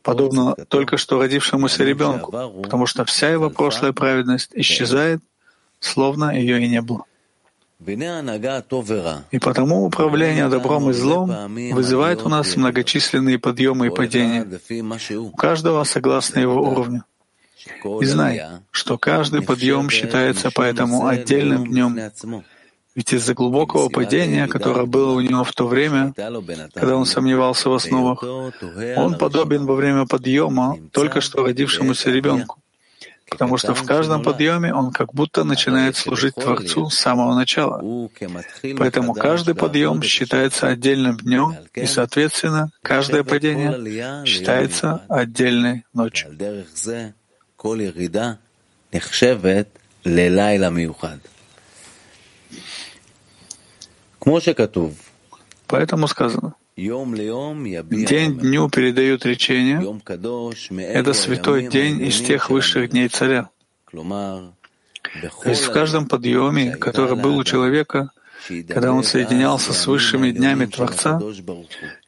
подобно 0.04 0.56
только 0.68 0.98
что 0.98 1.22
родившемуся 1.22 1.84
ребенку, 1.84 2.32
потому 2.62 2.86
что 2.86 3.06
вся 3.06 3.30
его 3.30 3.50
прошлая 3.50 3.94
праведность 3.94 4.52
исчезает, 4.54 5.22
словно 5.86 6.36
ее 6.36 6.63
и 6.63 6.68
не 6.68 6.82
было. 6.82 7.06
И 9.32 9.39
потому 9.39 9.86
управление 9.86 10.48
добром 10.50 10.89
и 10.89 10.94
злом 10.94 11.30
вызывает 11.74 12.24
у 12.24 12.30
нас 12.30 12.56
многочисленные 12.56 13.38
подъемы 13.38 13.88
и 13.88 13.89
падения, 13.89 14.48
у. 15.18 15.32
Каждого 15.32 15.84
согласно 15.84 16.39
его 16.39 16.62
уровню. 16.62 17.04
И 18.01 18.06
знай, 18.06 18.42
что 18.72 18.98
каждый 18.98 19.42
подъем 19.42 19.89
считается 19.89 20.51
поэтому 20.54 21.08
отдельным 21.08 21.65
днем, 21.68 22.00
ведь 22.96 23.12
из-за 23.12 23.34
глубокого 23.34 23.89
падения, 23.89 24.48
которое 24.48 24.86
было 24.86 25.12
у 25.12 25.20
него 25.20 25.44
в 25.44 25.51
то 25.51 25.68
время, 25.68 26.13
когда 26.74 26.96
он 26.96 27.06
сомневался 27.06 27.70
в 27.70 27.74
основах, 27.74 28.24
он 28.24 29.18
подобен 29.18 29.65
во 29.65 29.75
время 29.75 30.06
подъема 30.06 30.77
только 30.92 31.20
что 31.20 31.44
родившемуся 31.44 32.10
ребенку, 32.10 32.60
потому 33.36 33.58
что 33.58 33.75
в 33.75 33.84
каждом 33.86 34.24
подъеме 34.24 34.74
он 34.74 34.92
как 34.92 35.13
будто 35.13 35.44
начинает 35.44 35.96
служить 35.96 36.36
Творцу 36.36 36.89
с 36.89 36.98
самого 36.98 37.36
начала. 37.36 38.10
Поэтому 38.77 39.13
каждый 39.13 39.56
подъем 39.56 40.01
считается 40.01 40.68
отдельным 40.68 41.18
днем, 41.18 41.56
и, 41.74 41.86
соответственно, 41.86 42.72
каждое 42.82 43.24
падение 43.24 44.25
считается 44.25 45.04
отдельной 45.10 45.86
ночью. 45.94 46.32
Поэтому 55.68 56.08
сказано, 56.08 56.56
День 56.77 58.38
дню 58.38 58.70
передают 58.70 59.25
речение. 59.25 59.79
Это 60.82 61.13
святой 61.13 61.67
день 61.67 62.01
из 62.01 62.20
тех 62.22 62.50
высших 62.50 62.89
дней 62.89 63.08
царя. 63.08 63.50
То 63.94 65.50
есть 65.50 65.63
в 65.63 65.72
каждом 65.72 66.08
подъеме, 66.08 66.75
который 66.75 67.15
был 67.15 67.38
у 67.38 67.44
человека, 67.46 68.10
когда 68.67 68.91
он 68.91 69.03
соединялся 69.03 69.72
с 69.72 69.88
высшими 69.88 70.32
днями 70.32 70.65
Творца, 70.65 71.22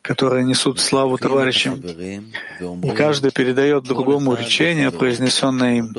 которые 0.01 0.43
несут 0.43 0.81
славу 0.81 1.17
товарищам, 1.17 1.75
и 1.79 2.89
каждый 2.91 3.31
передает 3.31 3.85
другому 3.85 4.35
речение, 4.35 4.91
произнесенное 4.91 5.77
им. 5.77 5.95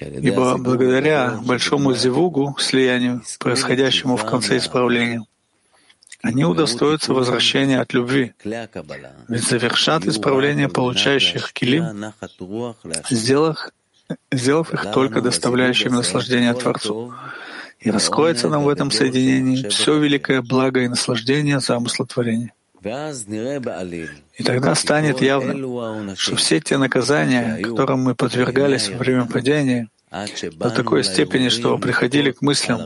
Ибо 0.00 0.56
благодаря 0.58 1.38
большому 1.44 1.94
зевугу, 1.94 2.56
слиянию, 2.58 3.22
происходящему 3.38 4.16
в 4.16 4.24
конце 4.24 4.56
исправления, 4.56 5.22
они 6.22 6.44
удостоятся 6.44 7.12
возвращения 7.12 7.80
от 7.80 7.92
любви, 7.92 8.32
ведь 8.44 9.44
завершат 9.44 10.06
исправление 10.06 10.68
получающих 10.68 11.52
килим, 11.52 12.12
сделав, 13.10 13.70
сделав 14.30 14.72
их 14.72 14.92
только 14.92 15.20
доставляющими 15.20 15.96
наслаждение 15.96 16.54
Творцу. 16.54 17.12
И 17.80 17.90
раскроется 17.90 18.48
нам 18.48 18.62
в 18.62 18.68
этом 18.68 18.92
соединении 18.92 19.68
все 19.68 19.98
великое 19.98 20.40
благо 20.40 20.80
и 20.80 20.88
наслаждение 20.88 21.58
замысла 21.58 22.06
творения. 22.06 22.52
И 22.84 24.42
тогда 24.44 24.74
станет 24.76 25.20
явно, 25.20 26.14
что 26.16 26.36
все 26.36 26.60
те 26.60 26.78
наказания, 26.78 27.56
которым 27.62 28.00
мы 28.00 28.14
подвергались 28.14 28.88
во 28.88 28.98
время 28.98 29.26
падения, 29.26 29.88
до 30.52 30.70
такой 30.70 31.02
степени, 31.02 31.48
что 31.48 31.76
приходили 31.78 32.30
к 32.30 32.42
мыслям 32.42 32.80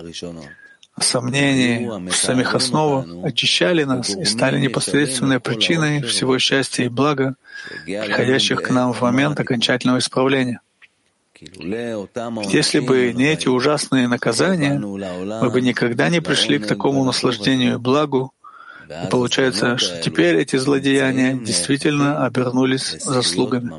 о 0.96 1.02
сомнении 1.02 2.08
в 2.08 2.16
самих 2.16 2.54
основах, 2.54 3.06
очищали 3.22 3.84
нас 3.84 4.16
и 4.16 4.24
стали 4.24 4.58
непосредственной 4.58 5.40
причиной 5.40 6.02
всего 6.02 6.38
счастья 6.38 6.84
и 6.84 6.88
блага, 6.88 7.36
приходящих 7.84 8.62
к 8.62 8.70
нам 8.70 8.92
в 8.94 9.02
момент 9.02 9.38
окончательного 9.38 9.98
исправления. 9.98 10.60
Если 11.38 12.80
бы 12.80 13.12
не 13.12 13.26
эти 13.26 13.46
ужасные 13.48 14.08
наказания, 14.08 14.78
мы 14.78 15.50
бы 15.50 15.60
никогда 15.60 16.08
не 16.08 16.20
пришли 16.20 16.58
к 16.58 16.66
такому 16.66 17.04
наслаждению 17.04 17.74
и 17.74 17.78
благу, 17.78 18.32
и 18.88 19.10
получается, 19.10 19.76
что 19.76 20.00
теперь 20.00 20.36
эти 20.36 20.56
злодеяния 20.56 21.34
действительно 21.34 22.24
обернулись 22.24 22.96
заслугами. 23.02 23.70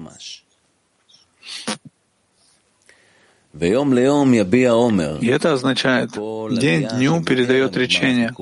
И 5.21 5.27
это 5.27 5.53
означает, 5.53 6.11
день 6.11 6.87
дню 6.87 7.23
передает 7.23 7.75
речение. 7.77 8.33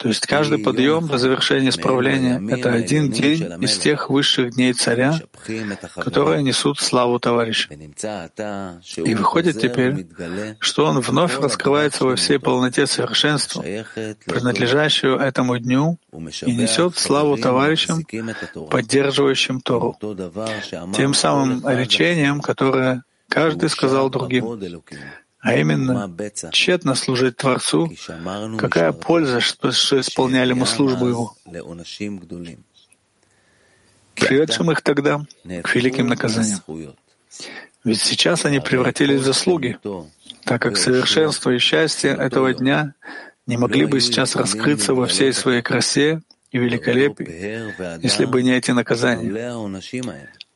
То 0.00 0.08
есть 0.08 0.26
каждый 0.26 0.58
подъем 0.58 1.08
до 1.08 1.18
завершения 1.18 1.68
исправления— 1.68 2.40
это 2.50 2.72
один 2.72 3.10
день 3.10 3.52
из 3.60 3.76
тех 3.76 4.08
высших 4.08 4.54
дней 4.54 4.72
царя, 4.72 5.20
которые 5.94 6.42
несут 6.42 6.80
славу 6.80 7.20
товарища. 7.20 7.68
И 8.96 9.14
выходит 9.14 9.60
теперь, 9.60 10.06
что 10.58 10.86
он 10.86 11.00
вновь 11.00 11.38
раскрывается 11.38 12.06
во 12.06 12.16
всей 12.16 12.38
полноте 12.38 12.86
совершенства, 12.86 13.62
принадлежащего 14.24 15.22
этому 15.22 15.58
дню, 15.58 15.98
и 16.46 16.56
несет 16.56 16.96
славу 16.96 17.36
товарищам, 17.36 18.02
поддерживающим 18.70 19.60
Тору, 19.60 19.98
тем 20.96 21.12
самым 21.12 21.62
речением, 21.68 22.40
которое 22.40 23.02
каждый 23.30 23.70
сказал 23.70 24.10
другим, 24.10 24.44
а 25.38 25.54
именно 25.54 26.14
тщетно 26.52 26.94
служить 26.94 27.36
Творцу, 27.36 27.90
какая 28.58 28.92
польза, 28.92 29.40
что, 29.40 29.70
исполняли 29.70 30.52
мы 30.52 30.66
службу 30.66 31.06
Его. 31.06 31.36
Приведшим 34.14 34.70
их 34.70 34.82
тогда 34.82 35.24
к 35.62 35.74
великим 35.74 36.08
наказаниям. 36.08 36.60
Ведь 37.84 38.00
сейчас 38.02 38.44
они 38.44 38.60
превратились 38.60 39.20
в 39.20 39.24
заслуги, 39.24 39.78
так 40.44 40.60
как 40.60 40.76
совершенство 40.76 41.50
и 41.50 41.58
счастье 41.58 42.10
этого 42.10 42.52
дня 42.52 42.94
не 43.46 43.56
могли 43.56 43.86
бы 43.86 44.00
сейчас 44.00 44.36
раскрыться 44.36 44.92
во 44.92 45.06
всей 45.06 45.32
своей 45.32 45.62
красе 45.62 46.20
и 46.50 46.58
великолепии, 46.58 48.02
если 48.02 48.26
бы 48.26 48.42
не 48.42 48.52
эти 48.52 48.72
наказания. 48.72 49.56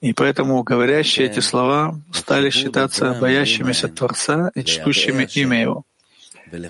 И 0.04 0.12
поэтому 0.12 0.62
говорящие 0.62 1.28
эти 1.28 1.40
слова 1.40 1.98
стали 2.12 2.50
считаться 2.50 3.14
боящимися 3.18 3.88
Творца 3.88 4.50
и 4.54 4.62
чтущими 4.62 5.26
имя 5.34 5.62
Его, 5.62 5.84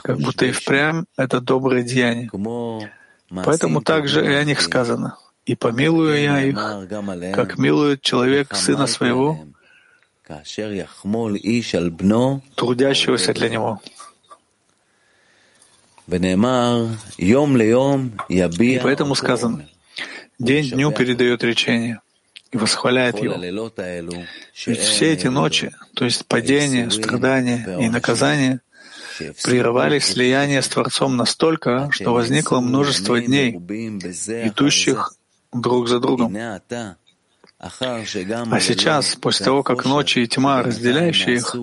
как 0.05 0.19
будто 0.19 0.47
и 0.47 0.53
впрямь 0.53 1.03
это 1.17 1.41
доброе 1.41 1.83
деяние. 1.83 2.31
Поэтому 3.29 3.83
также 3.83 4.25
и 4.25 4.33
о 4.35 4.45
них 4.45 4.61
сказано. 4.61 5.19
«И 5.47 5.57
помилую 5.57 6.17
я 6.23 6.43
их, 6.43 6.57
как 7.35 7.59
милует 7.59 8.03
человек 8.03 8.55
сына 8.55 8.87
своего, 8.87 9.45
трудящегося 12.55 13.35
для 13.35 13.49
него». 13.49 13.81
И 18.69 18.79
поэтому 18.79 19.15
сказано, 19.17 19.69
день 20.39 20.71
дню 20.71 20.93
передает 20.93 21.43
речение 21.43 22.01
и 22.55 22.57
восхваляет 22.57 23.19
его. 23.19 23.35
Ведь 24.67 24.79
все 24.79 25.13
эти 25.13 25.27
ночи, 25.27 25.73
то 25.95 26.05
есть 26.05 26.25
падение, 26.27 26.89
страдания 26.91 27.79
и 27.81 27.89
наказание, 27.89 28.61
прерывали 29.43 29.99
слияние 29.99 30.63
с 30.63 30.69
Творцом 30.69 31.17
настолько, 31.17 31.89
что 31.91 32.13
возникло 32.13 32.61
множество 32.61 33.21
дней, 33.21 33.51
идущих 33.53 35.15
друг 35.53 35.89
за 35.89 35.99
другом. 35.99 36.37
А 37.59 38.61
сейчас, 38.61 39.17
после 39.17 39.45
того, 39.45 39.63
как 39.65 39.85
ночи 39.85 40.21
и 40.21 40.29
тьма, 40.29 40.63
разделяющие 40.63 41.37
их, 41.37 41.57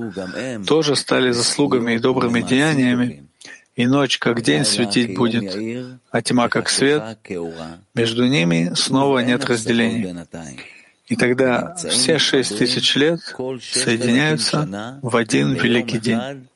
тоже 0.67 0.95
стали 0.97 1.31
заслугами 1.31 1.93
и 1.93 1.99
добрыми 1.99 2.41
деяниями, 2.41 3.29
и 3.75 3.85
ночь 3.85 4.17
как 4.17 4.41
день 4.41 4.65
светить 4.65 5.15
будет, 5.15 5.55
а 6.11 6.21
тьма 6.21 6.49
как 6.49 6.67
свет, 6.69 7.17
между 7.93 8.27
ними 8.27 8.73
снова 8.75 9.19
нет 9.19 9.45
разделения. 9.45 10.27
И 11.11 11.17
тогда 11.17 11.75
все 11.75 12.17
шесть 12.19 12.57
тысяч 12.57 12.95
лет 12.95 13.19
соединяются 13.59 14.97
в 15.01 15.17
один 15.17 15.55
великий 15.55 15.99
день. 15.99 16.47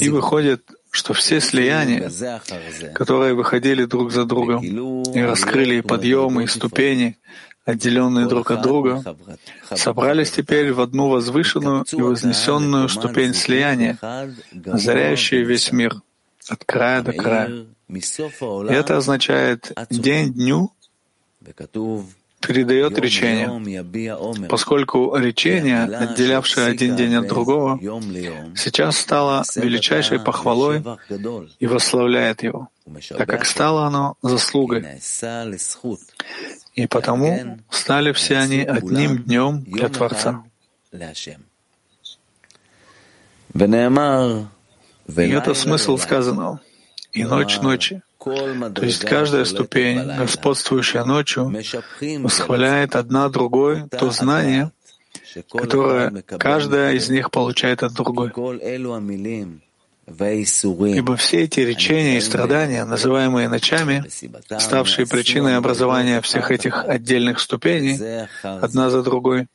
И 0.00 0.08
выходит, 0.08 0.62
что 0.92 1.14
все 1.14 1.40
слияния, 1.40 2.08
которые 2.94 3.34
выходили 3.34 3.86
друг 3.86 4.12
за 4.12 4.24
другом 4.24 4.62
и 4.62 5.20
раскрыли 5.20 5.80
подъемы, 5.80 6.44
и 6.44 6.46
ступени, 6.46 7.18
отделенные 7.64 8.28
друг 8.28 8.52
от 8.52 8.62
друга, 8.62 9.02
собрались 9.74 10.30
теперь 10.30 10.72
в 10.72 10.80
одну 10.80 11.08
возвышенную 11.08 11.84
и 11.90 11.96
вознесенную 11.96 12.88
ступень 12.88 13.34
слияния, 13.34 13.98
озаряющую 14.64 15.44
весь 15.44 15.72
мир— 15.72 15.96
от 16.48 16.64
края 16.64 17.02
до 17.02 17.12
края. 17.12 17.66
Это 17.88 18.96
означает 18.96 19.72
день 19.90 20.32
дню 20.32 20.72
передает 22.46 22.98
речение, 22.98 24.48
поскольку 24.48 25.16
речение, 25.16 25.84
отделявшее 25.84 26.66
один 26.68 26.96
день 26.96 27.14
от 27.14 27.28
другого, 27.28 27.78
сейчас 28.56 28.98
стало 28.98 29.44
величайшей 29.54 30.20
похвалой 30.20 30.82
и 31.58 31.66
восславляет 31.66 32.42
его, 32.42 32.68
так 33.08 33.28
как 33.28 33.44
стало 33.44 33.86
оно 33.86 34.16
заслугой. 34.22 35.00
И 36.74 36.86
потому 36.86 37.58
стали 37.70 38.12
все 38.12 38.36
они 38.38 38.60
одним 38.62 39.22
днем 39.22 39.62
для 39.64 39.88
Творца. 39.88 40.44
И 45.06 45.28
это 45.28 45.54
смысл 45.54 45.96
сказанного. 45.98 46.60
И 47.14 47.24
ночь 47.24 47.60
ночи. 47.60 48.02
То 48.18 48.84
есть 48.84 49.04
каждая 49.04 49.44
ступень, 49.44 50.02
господствующая 50.02 51.04
ночью, 51.04 51.52
восхваляет 52.20 52.96
одна 52.96 53.28
другой 53.28 53.84
то 53.88 54.10
знание, 54.10 54.72
которое 55.50 56.22
каждая 56.38 56.94
из 56.94 57.08
них 57.10 57.30
получает 57.30 57.82
от 57.82 57.92
другой. 57.92 58.32
Ибо 60.06 61.16
все 61.16 61.42
эти 61.42 61.60
речения 61.60 62.18
и 62.18 62.20
страдания, 62.20 62.84
называемые 62.84 63.48
ночами, 63.48 64.04
ставшие 64.58 65.06
причиной 65.06 65.56
образования 65.56 66.20
всех 66.20 66.50
этих 66.50 66.84
отдельных 66.84 67.40
ступеней, 67.40 68.26
одна 68.42 68.90
за 68.90 69.02
другой, 69.02 69.46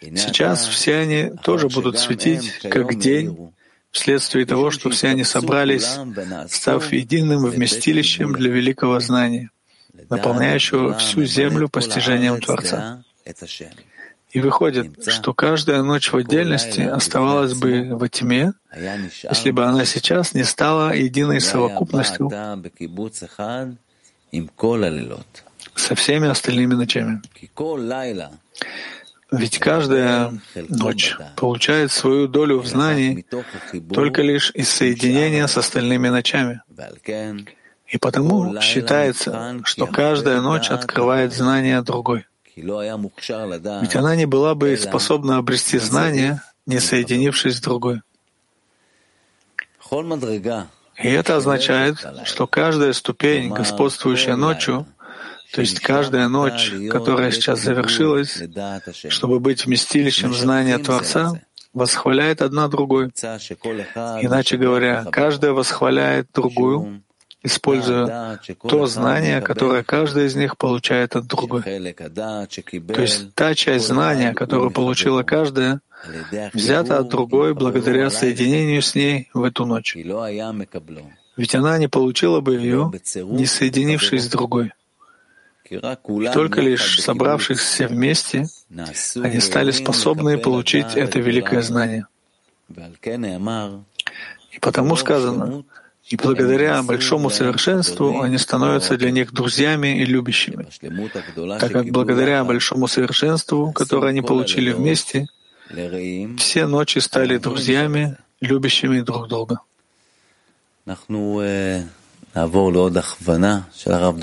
сейчас 0.00 0.66
все 0.66 0.96
они 0.96 1.32
тоже 1.42 1.68
будут 1.68 1.98
светить, 1.98 2.58
как 2.70 2.98
день, 2.98 3.52
вследствие 3.90 4.46
того, 4.46 4.70
что 4.70 4.90
все 4.90 5.08
они 5.08 5.24
собрались, 5.24 5.98
став 6.48 6.92
единым 6.92 7.44
вместилищем 7.46 8.32
для 8.32 8.50
великого 8.50 9.00
знания, 9.00 9.50
наполняющего 10.10 10.94
всю 10.94 11.24
землю 11.24 11.68
постижением 11.68 12.40
Творца. 12.40 13.02
И 14.30 14.40
выходит, 14.40 15.10
что 15.10 15.32
каждая 15.32 15.82
ночь 15.82 16.12
в 16.12 16.16
отдельности 16.16 16.80
оставалась 16.80 17.54
бы 17.54 17.88
во 17.92 18.08
тьме, 18.08 18.52
если 18.76 19.50
бы 19.50 19.64
она 19.64 19.86
сейчас 19.86 20.34
не 20.34 20.44
стала 20.44 20.94
единой 20.94 21.40
совокупностью 21.40 22.30
со 25.74 25.94
всеми 25.94 26.28
остальными 26.28 26.74
ночами. 26.74 27.22
Ведь 29.30 29.58
каждая 29.58 30.32
ночь 30.68 31.16
получает 31.36 31.92
свою 31.92 32.28
долю 32.28 32.60
в 32.60 32.66
знании 32.66 33.26
только 33.92 34.22
лишь 34.22 34.50
из 34.54 34.70
соединения 34.70 35.46
с 35.46 35.56
остальными 35.58 36.08
ночами. 36.08 36.62
И 37.86 37.98
потому 37.98 38.60
считается, 38.60 39.60
что 39.64 39.86
каждая 39.86 40.40
ночь 40.40 40.70
открывает 40.70 41.34
знание 41.34 41.82
другой. 41.82 42.26
Ведь 42.56 43.96
она 43.96 44.16
не 44.16 44.26
была 44.26 44.54
бы 44.54 44.76
способна 44.76 45.36
обрести 45.36 45.78
знание, 45.78 46.42
не 46.66 46.80
соединившись 46.80 47.56
с 47.56 47.60
другой. 47.60 48.00
И 51.00 51.08
это 51.08 51.36
означает, 51.36 52.04
что 52.24 52.46
каждая 52.46 52.92
ступень, 52.92 53.50
господствующая 53.50 54.36
ночью, 54.36 54.86
то 55.52 55.60
есть 55.60 55.80
каждая 55.80 56.28
ночь, 56.28 56.72
которая 56.90 57.30
сейчас 57.30 57.60
завершилась, 57.60 58.42
чтобы 59.08 59.40
быть 59.40 59.66
вместилищем 59.66 60.34
знания 60.34 60.78
Творца, 60.78 61.40
восхваляет 61.72 62.42
одна 62.42 62.68
другую. 62.68 63.10
Иначе 63.10 64.56
говоря, 64.56 65.04
каждая 65.10 65.52
восхваляет 65.52 66.28
другую, 66.34 67.02
используя 67.42 68.40
то 68.62 68.86
знание, 68.86 69.40
которое 69.40 69.82
каждая 69.82 70.26
из 70.26 70.34
них 70.34 70.56
получает 70.56 71.16
от 71.16 71.26
другой. 71.26 71.62
То 71.62 73.00
есть 73.00 73.34
та 73.34 73.54
часть 73.54 73.86
знания, 73.86 74.34
которую 74.34 74.70
получила 74.70 75.22
каждая, 75.22 75.80
взята 76.52 76.98
от 76.98 77.08
другой 77.08 77.54
благодаря 77.54 78.10
соединению 78.10 78.82
с 78.82 78.94
ней 78.94 79.28
в 79.34 79.42
эту 79.42 79.64
ночь. 79.64 79.96
Ведь 81.36 81.54
она 81.54 81.78
не 81.78 81.88
получила 81.88 82.40
бы 82.40 82.56
ее, 82.56 82.90
не 83.14 83.46
соединившись 83.46 84.24
с 84.24 84.28
другой. 84.28 84.72
Только 86.32 86.60
лишь 86.60 87.00
собравшись 87.00 87.58
все 87.58 87.86
вместе, 87.86 88.46
они 89.16 89.40
стали 89.40 89.70
способны 89.70 90.38
получить 90.38 90.94
это 90.94 91.18
великое 91.20 91.62
знание. 91.62 92.06
И 94.50 94.58
потому 94.60 94.96
сказано, 94.96 95.64
и 96.08 96.16
благодаря 96.16 96.82
большому 96.82 97.28
совершенству 97.30 98.22
они 98.22 98.38
становятся 98.38 98.96
для 98.96 99.10
них 99.10 99.32
друзьями 99.32 100.00
и 100.00 100.04
любящими, 100.06 100.66
так 101.58 101.72
как 101.72 101.90
благодаря 101.90 102.44
большому 102.44 102.88
совершенству, 102.88 103.72
которое 103.72 104.08
они 104.08 104.22
получили 104.22 104.72
вместе, 104.72 105.26
все 106.38 106.66
ночи 106.66 106.98
стали 106.98 107.36
друзьями, 107.36 108.16
любящими 108.40 109.00
друг 109.00 109.28
друга. 109.28 109.60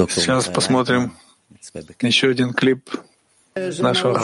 Сейчас 0.09 0.47
посмотрим 0.47 1.13
еще 2.01 2.29
один 2.29 2.53
клип 2.53 2.89
нашего 3.55 4.17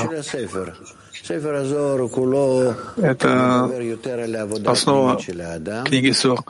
это 2.97 3.69
основа 4.65 5.19
книги 5.85 6.11
Зор. 6.11 6.43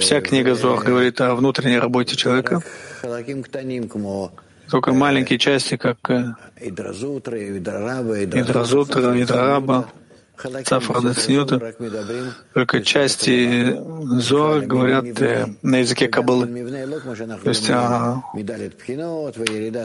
Вся 0.00 0.20
книга 0.20 0.54
Зор 0.54 0.84
говорит 0.84 1.20
о 1.20 1.34
внутренней 1.34 1.78
работе 1.78 2.16
человека. 2.16 2.62
Только 4.70 4.92
маленькие 4.92 5.38
части, 5.38 5.76
как 5.76 6.10
Идразутра, 8.38 9.20
Идрараба, 9.22 9.90
Цафрада 10.64 11.14
Цнюта, 11.14 11.74
только 12.54 12.82
части 12.82 13.76
Зор 14.20 14.60
говорят 14.62 15.20
э, 15.20 15.46
на 15.62 15.76
языке 15.76 16.08
Каббалы, 16.08 16.46
то 16.46 17.48
есть 17.48 17.70
о 17.70 18.22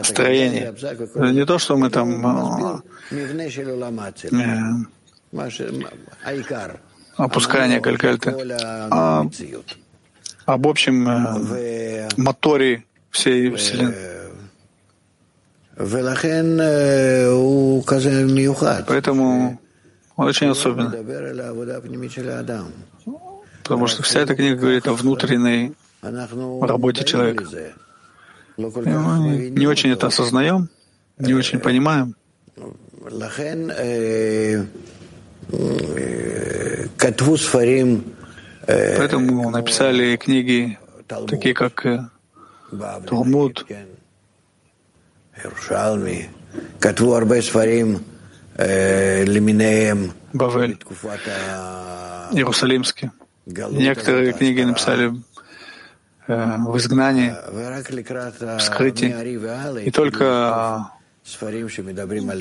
строении. 0.04 1.32
Не 1.32 1.44
то, 1.44 1.58
что 1.58 1.76
мы 1.76 1.90
там 1.90 2.26
э, 2.26 2.80
опускание 7.16 7.80
калькальты, 7.80 8.30
а 8.90 9.26
об 10.46 10.66
общем 10.66 11.08
э, 11.08 12.08
моторе 12.16 12.84
всей 13.10 13.50
Вселенной. 13.54 13.94
Поэтому 18.86 19.60
очень 20.16 20.48
особенно. 20.48 20.90
Потому 23.62 23.86
что 23.86 24.02
вся 24.02 24.20
эта 24.20 24.34
книга 24.34 24.56
говорит 24.56 24.86
о 24.86 24.94
внутренней 24.94 25.72
работе 26.02 27.04
человека. 27.04 27.44
И 27.44 27.72
мы 28.56 29.50
не 29.50 29.66
очень 29.66 29.90
это 29.90 30.06
осознаем, 30.08 30.68
не 31.18 31.34
очень 31.34 31.58
понимаем. 31.58 32.14
Поэтому 38.66 39.50
написали 39.50 40.16
книги, 40.16 40.78
такие 41.26 41.54
как 41.54 41.84
э, 41.84 42.08
Талмуд, 43.06 43.66
Бавель, 50.32 50.78
Иерусалимский. 52.32 53.10
Некоторые 53.46 54.32
книги 54.32 54.62
написали 54.62 55.12
э, 56.28 56.56
в 56.58 56.76
изгнании, 56.78 57.34
в 57.48 58.60
скрытии. 58.60 59.84
И 59.84 59.90
только 59.90 60.88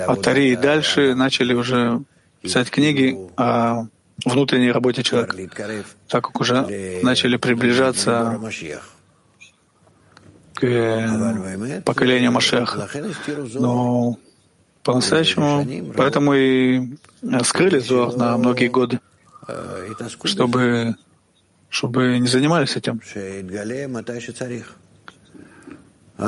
от 0.08 0.22
Тари 0.22 0.52
и 0.52 0.56
дальше 0.56 1.16
начали 1.16 1.54
уже 1.54 2.02
писать 2.42 2.70
книги 2.70 3.18
о 3.38 3.86
внутренней 4.26 4.72
работе 4.72 5.04
человека, 5.04 5.36
так 6.08 6.26
как 6.26 6.40
уже 6.40 7.00
начали 7.02 7.38
приближаться 7.38 8.40
к 10.54 10.64
э, 10.64 11.82
поколению 11.82 12.32
Машеха. 12.32 12.88
Но 13.56 14.18
по-настоящему, 14.84 15.94
поэтому 15.96 16.34
и 16.34 16.98
скрыли 17.44 17.80
Зор 17.80 18.16
на 18.16 18.38
многие 18.38 18.68
годы, 18.68 19.00
чтобы, 20.24 20.96
чтобы 21.70 22.20
не 22.20 22.28
занимались 22.28 22.76
этим, 22.76 23.02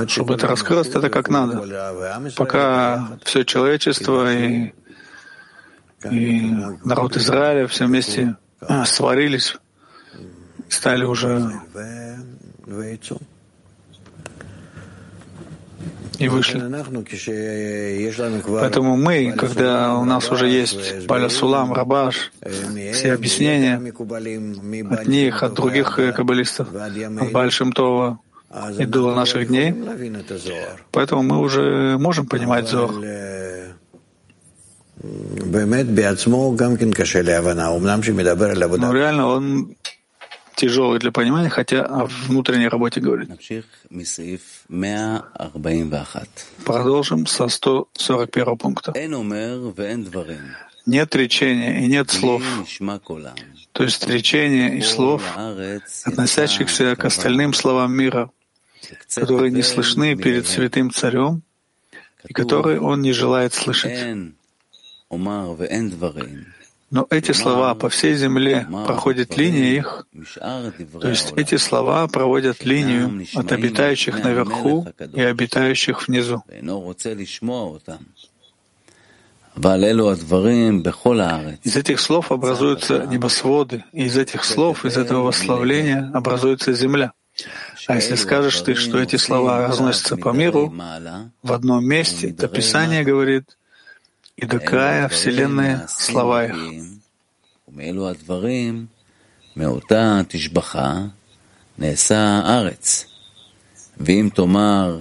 чтобы 0.07 0.33
это 0.35 0.47
раскрылось 0.47 0.89
тогда 0.89 1.09
как 1.09 1.29
надо, 1.29 2.31
пока 2.35 3.19
все 3.23 3.43
человечество 3.43 4.33
и, 4.33 4.73
и 6.09 6.41
народ 6.83 7.17
Израиля 7.17 7.67
все 7.67 7.85
вместе 7.85 8.35
а, 8.61 8.85
сварились, 8.85 9.57
стали 10.69 11.03
уже 11.03 11.51
и 16.19 16.27
вышли. 16.27 16.61
Поэтому 18.45 18.97
мы, 18.97 19.31
когда 19.31 19.95
у 19.95 20.05
нас 20.05 20.31
уже 20.31 20.47
есть 20.47 21.05
Баля 21.05 21.29
Сулам, 21.29 21.73
Рабаш, 21.73 22.31
все 22.93 23.13
объяснения 23.13 23.81
от 24.91 25.07
них, 25.07 25.43
от 25.43 25.53
других 25.53 25.95
каббалистов, 26.15 26.69
от 26.73 27.31
Большим 27.31 27.71
Това 27.71 28.19
и 28.77 28.85
до 28.85 29.13
наших 29.15 29.47
дней, 29.47 29.73
поэтому 30.91 31.23
мы 31.23 31.39
уже 31.39 31.97
можем 31.97 32.25
понимать 32.25 32.69
Зор. 32.69 32.91
Но 38.77 38.93
реально 38.93 39.27
он 39.27 39.75
тяжелый 40.55 40.99
для 40.99 41.11
понимания, 41.11 41.49
хотя 41.49 41.83
о 41.83 42.05
внутренней 42.05 42.67
работе 42.67 42.99
говорит. 43.01 43.29
Продолжим 46.65 47.25
со 47.27 47.47
141 47.47 48.57
пункта. 48.57 48.91
Нет 50.85 51.15
речения 51.15 51.83
и 51.83 51.87
нет 51.87 52.09
слов. 52.11 52.43
То 53.73 53.83
есть 53.83 54.07
речения 54.07 54.77
и 54.77 54.81
слов, 54.81 55.21
относящихся 56.05 56.95
к 56.95 57.05
остальным 57.05 57.53
словам 57.53 57.91
мира, 57.93 58.29
которые 59.15 59.51
не 59.51 59.63
слышны 59.63 60.15
перед 60.15 60.45
святым 60.47 60.91
царем 60.91 61.41
и 62.27 62.33
которые 62.33 62.79
он 62.79 63.01
не 63.01 63.13
желает 63.13 63.53
слышать. 63.53 63.91
Но 66.91 67.07
эти 67.09 67.31
слова 67.31 67.73
по 67.73 67.89
всей 67.89 68.15
земле 68.15 68.67
проходит 68.85 69.37
линия 69.37 69.77
их, 69.77 70.07
то 71.01 71.09
есть 71.09 71.33
эти 71.35 71.57
слова 71.57 72.07
проводят 72.07 72.63
линию 72.63 73.25
от 73.33 73.51
обитающих 73.51 74.23
наверху 74.23 74.87
и 75.13 75.21
обитающих 75.21 76.07
внизу. 76.07 76.43
Из 81.63 81.75
этих 81.75 81.99
слов 81.99 82.31
образуются 82.31 83.05
небосводы, 83.07 83.83
и 83.91 84.03
из 84.03 84.17
этих 84.17 84.43
слов, 84.43 84.85
из 84.85 84.97
этого 84.97 85.23
восславления 85.23 86.11
образуется 86.13 86.73
земля. 86.73 87.13
А 87.87 87.95
если 87.95 88.15
скажешь 88.15 88.61
ты, 88.61 88.75
что 88.75 88.99
эти 88.99 89.15
слова 89.15 89.67
разносятся 89.67 90.17
по 90.17 90.29
миру, 90.29 90.73
в 91.41 91.51
одном 91.51 91.83
месте, 91.85 92.31
то 92.33 92.47
Писание 92.47 93.03
говорит— 93.03 93.57
и 94.36 94.46
до 94.46 94.58
края 94.58 95.08
Вселенной 95.08 95.76
слова 95.88 96.46
их. 96.46 96.54
ואם 103.96 104.28
תאמר 104.34 104.98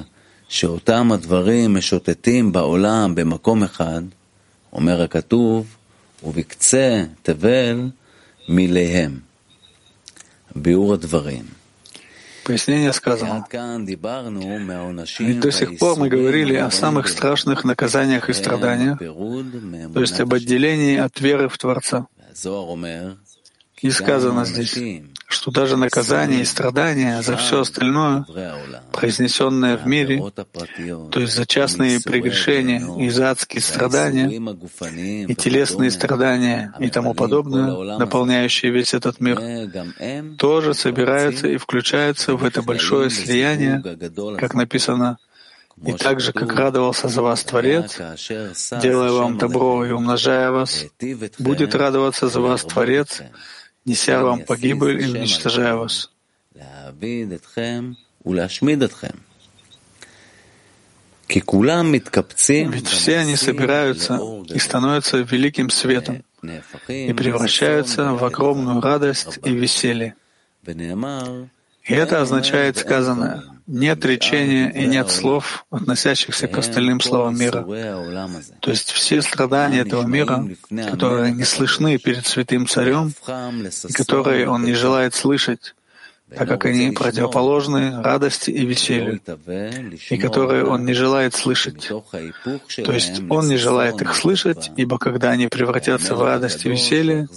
שאותם 0.50 1.12
הדברים 1.12 1.74
משוטטים 1.74 2.52
בעולם 2.52 3.16
במקום 3.16 3.64
אחד, 3.64 4.02
אומר 4.74 5.02
הכתוב, 5.02 5.76
ובקצה 6.24 7.04
תבל 7.22 7.90
מיליהם. 8.50 9.20
ביאור 10.56 10.94
הדברים. 10.94 11.46
Пояснение 12.45 12.93
сказано. 12.93 13.47
Ведь 15.19 15.41
до 15.41 15.51
сих 15.51 15.79
пор 15.79 15.99
мы 15.99 16.09
говорили 16.09 16.55
о 16.57 16.71
самых 16.71 17.09
страшных 17.09 17.65
наказаниях 17.65 18.29
и 18.31 18.33
страданиях, 18.33 18.99
то 18.99 20.01
есть 20.01 20.21
об 20.21 20.35
отделении 20.35 20.97
от 20.97 21.21
веры 21.21 21.49
в 21.49 21.59
Творца. 21.59 22.07
И 23.81 23.91
сказано 23.91 24.45
здесь, 24.45 24.79
что 25.35 25.51
даже 25.51 25.77
наказание 25.77 26.41
и 26.41 26.45
страдания 26.45 27.23
за 27.23 27.37
все 27.37 27.61
остальное, 27.61 28.25
произнесенное 28.93 29.77
в 29.77 29.87
мире, 29.87 30.23
то 31.11 31.21
есть 31.21 31.35
за 31.35 31.45
частные 31.47 32.01
прегрешения 32.01 32.81
и 32.99 33.11
за 33.11 33.31
адские 33.31 33.61
страдания, 33.61 34.29
и 35.27 35.35
телесные 35.35 35.91
страдания 35.91 36.73
и 36.79 36.89
тому 36.89 37.15
подобное, 37.15 37.99
наполняющие 37.99 38.71
весь 38.73 38.95
этот 38.95 39.21
мир, 39.21 39.41
тоже 40.39 40.75
собираются 40.75 41.49
и 41.49 41.57
включаются 41.57 42.35
в 42.37 42.45
это 42.45 42.63
большое 42.63 43.11
слияние, 43.11 43.83
как 44.39 44.55
написано 44.55 45.19
и 45.85 45.93
так 45.93 46.21
же, 46.21 46.33
как 46.33 46.55
радовался 46.55 47.09
за 47.09 47.23
вас 47.23 47.43
Творец, 47.43 47.99
делая 48.81 49.11
вам 49.11 49.39
добро 49.39 49.85
и 49.85 49.91
умножая 49.91 50.51
вас, 50.51 50.87
будет 51.39 51.75
радоваться 51.75 52.29
за 52.29 52.41
вас 52.41 52.63
Творец, 52.63 53.23
неся 53.85 54.23
вам 54.23 54.41
погибель 54.45 55.03
и 55.03 55.11
уничтожая 55.11 55.75
вас. 55.75 56.11
Ведь 62.65 62.89
все 62.89 63.19
они 63.19 63.37
собираются 63.37 64.21
и 64.49 64.59
становятся 64.59 65.19
великим 65.19 65.71
светом 65.71 66.25
и 66.89 67.13
превращаются 67.13 68.13
в 68.13 68.25
огромную 68.25 68.81
радость 68.81 69.39
и 69.45 69.51
веселье. 69.51 70.15
И 71.85 71.93
это 71.93 72.23
означает 72.23 72.79
сказанное. 72.79 73.43
Нет 73.67 74.05
речения 74.05 74.71
и 74.71 74.87
нет 74.87 75.11
слов, 75.11 75.65
относящихся 75.71 76.49
к 76.49 76.59
остальным 76.59 77.01
словам 77.01 77.39
мира. 77.39 77.63
То 78.61 78.71
есть 78.71 78.91
все 78.91 79.23
страдания 79.23 79.81
этого 79.81 80.05
мира, 80.05 80.47
которые 80.91 81.33
не 81.33 81.45
слышны 81.45 81.99
перед 81.99 82.27
святым 82.27 82.67
царем, 82.67 83.13
и 83.89 83.93
которые 83.93 84.49
он 84.49 84.65
не 84.65 84.75
желает 84.75 85.15
слышать, 85.15 85.75
так 86.35 86.49
как 86.49 86.67
они 86.67 86.91
противоположны 86.91 88.03
радости 88.03 88.51
и 88.51 88.67
веселью, 88.67 89.21
и 90.11 90.17
которые 90.19 90.67
он 90.67 90.85
не 90.85 90.93
желает 90.93 91.35
слышать. 91.35 91.89
То 91.89 92.93
есть 92.93 93.23
он 93.31 93.49
не 93.49 93.57
желает 93.57 94.03
их 94.03 94.15
слышать, 94.15 94.73
ибо 94.77 94.99
когда 94.99 95.31
они 95.31 95.49
превратятся 95.49 96.15
в 96.15 96.23
радость 96.23 96.67
и 96.67 96.69
веселье, 96.69 97.29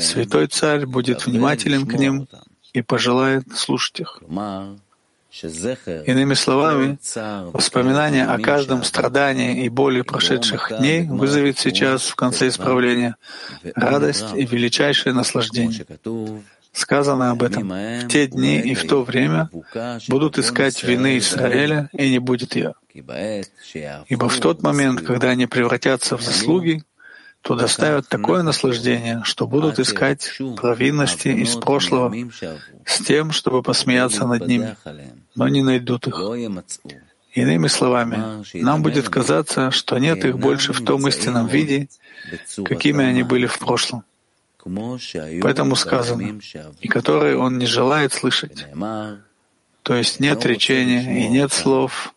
святой 0.00 0.46
царь 0.46 0.86
будет 0.86 1.26
внимателен 1.26 1.86
к 1.86 1.94
ним 1.94 2.28
и 2.76 2.82
пожелает 2.82 3.44
слушать 3.56 4.00
их. 4.00 4.20
Иными 6.06 6.34
словами, 6.34 6.98
воспоминание 7.52 8.26
о 8.26 8.38
каждом 8.38 8.84
страдании 8.84 9.64
и 9.64 9.68
боли 9.70 10.02
прошедших 10.02 10.72
дней 10.78 11.06
вызовет 11.06 11.58
сейчас 11.58 12.02
в 12.08 12.14
конце 12.16 12.48
исправления 12.48 13.16
радость 13.74 14.26
и 14.34 14.44
величайшее 14.44 15.14
наслаждение. 15.14 15.86
Сказано 16.72 17.30
об 17.30 17.42
этом. 17.42 17.66
В 17.70 18.08
те 18.08 18.26
дни 18.26 18.60
и 18.60 18.74
в 18.74 18.86
то 18.86 19.02
время 19.02 19.48
будут 20.08 20.38
искать 20.38 20.82
вины 20.82 21.16
Израиля, 21.16 21.88
и 21.94 22.10
не 22.10 22.18
будет 22.18 22.56
ее. 22.56 22.74
Ибо 24.08 24.28
в 24.28 24.38
тот 24.38 24.62
момент, 24.62 25.00
когда 25.00 25.30
они 25.30 25.46
превратятся 25.46 26.18
в 26.18 26.22
заслуги, 26.22 26.84
то 27.46 27.54
доставят 27.54 28.08
такое 28.08 28.42
наслаждение, 28.42 29.22
что 29.22 29.46
будут 29.46 29.78
искать 29.78 30.32
провинности 30.56 31.28
из 31.28 31.54
прошлого 31.54 32.12
с 32.84 32.98
тем, 33.04 33.30
чтобы 33.30 33.62
посмеяться 33.62 34.26
над 34.26 34.48
ними, 34.48 34.76
но 35.36 35.46
не 35.46 35.62
найдут 35.62 36.08
их. 36.08 36.16
Иными 37.34 37.68
словами, 37.68 38.42
нам 38.54 38.82
будет 38.82 39.08
казаться, 39.08 39.70
что 39.70 39.98
нет 39.98 40.24
их 40.24 40.38
больше 40.38 40.72
в 40.72 40.84
том 40.84 41.06
истинном 41.06 41.46
виде, 41.46 41.88
какими 42.64 43.04
они 43.04 43.22
были 43.22 43.46
в 43.46 43.58
прошлом. 43.60 44.02
Поэтому 45.42 45.76
сказано, 45.76 46.40
и 46.80 46.88
которые 46.88 47.38
он 47.38 47.58
не 47.58 47.66
желает 47.66 48.12
слышать. 48.12 48.66
То 49.82 49.94
есть 49.94 50.18
нет 50.18 50.44
речения 50.44 51.24
и 51.24 51.28
нет 51.28 51.52
слов, 51.52 52.12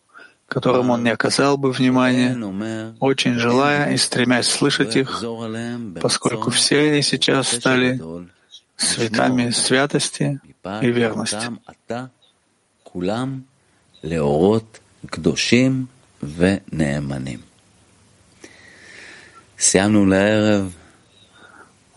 которым 0.50 0.90
он 0.90 1.04
не 1.04 1.10
оказал 1.10 1.56
бы 1.56 1.70
внимания, 1.70 2.36
очень 2.98 3.34
желая 3.34 3.92
и 3.92 3.96
стремясь 3.96 4.48
слышать 4.48 4.96
их, 4.96 5.22
поскольку 6.02 6.50
все 6.50 6.90
они 6.90 7.02
сейчас 7.02 7.48
стали 7.48 8.02
светами 8.76 9.50
святости 9.50 10.40
и 10.82 10.90
верности. 10.90 11.46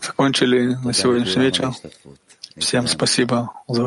Закончили 0.00 0.76
на 0.84 0.92
сегодняшний 0.92 1.42
вечер. 1.42 1.72
Всем 2.56 2.86
спасибо 2.86 3.50
за 3.66 3.82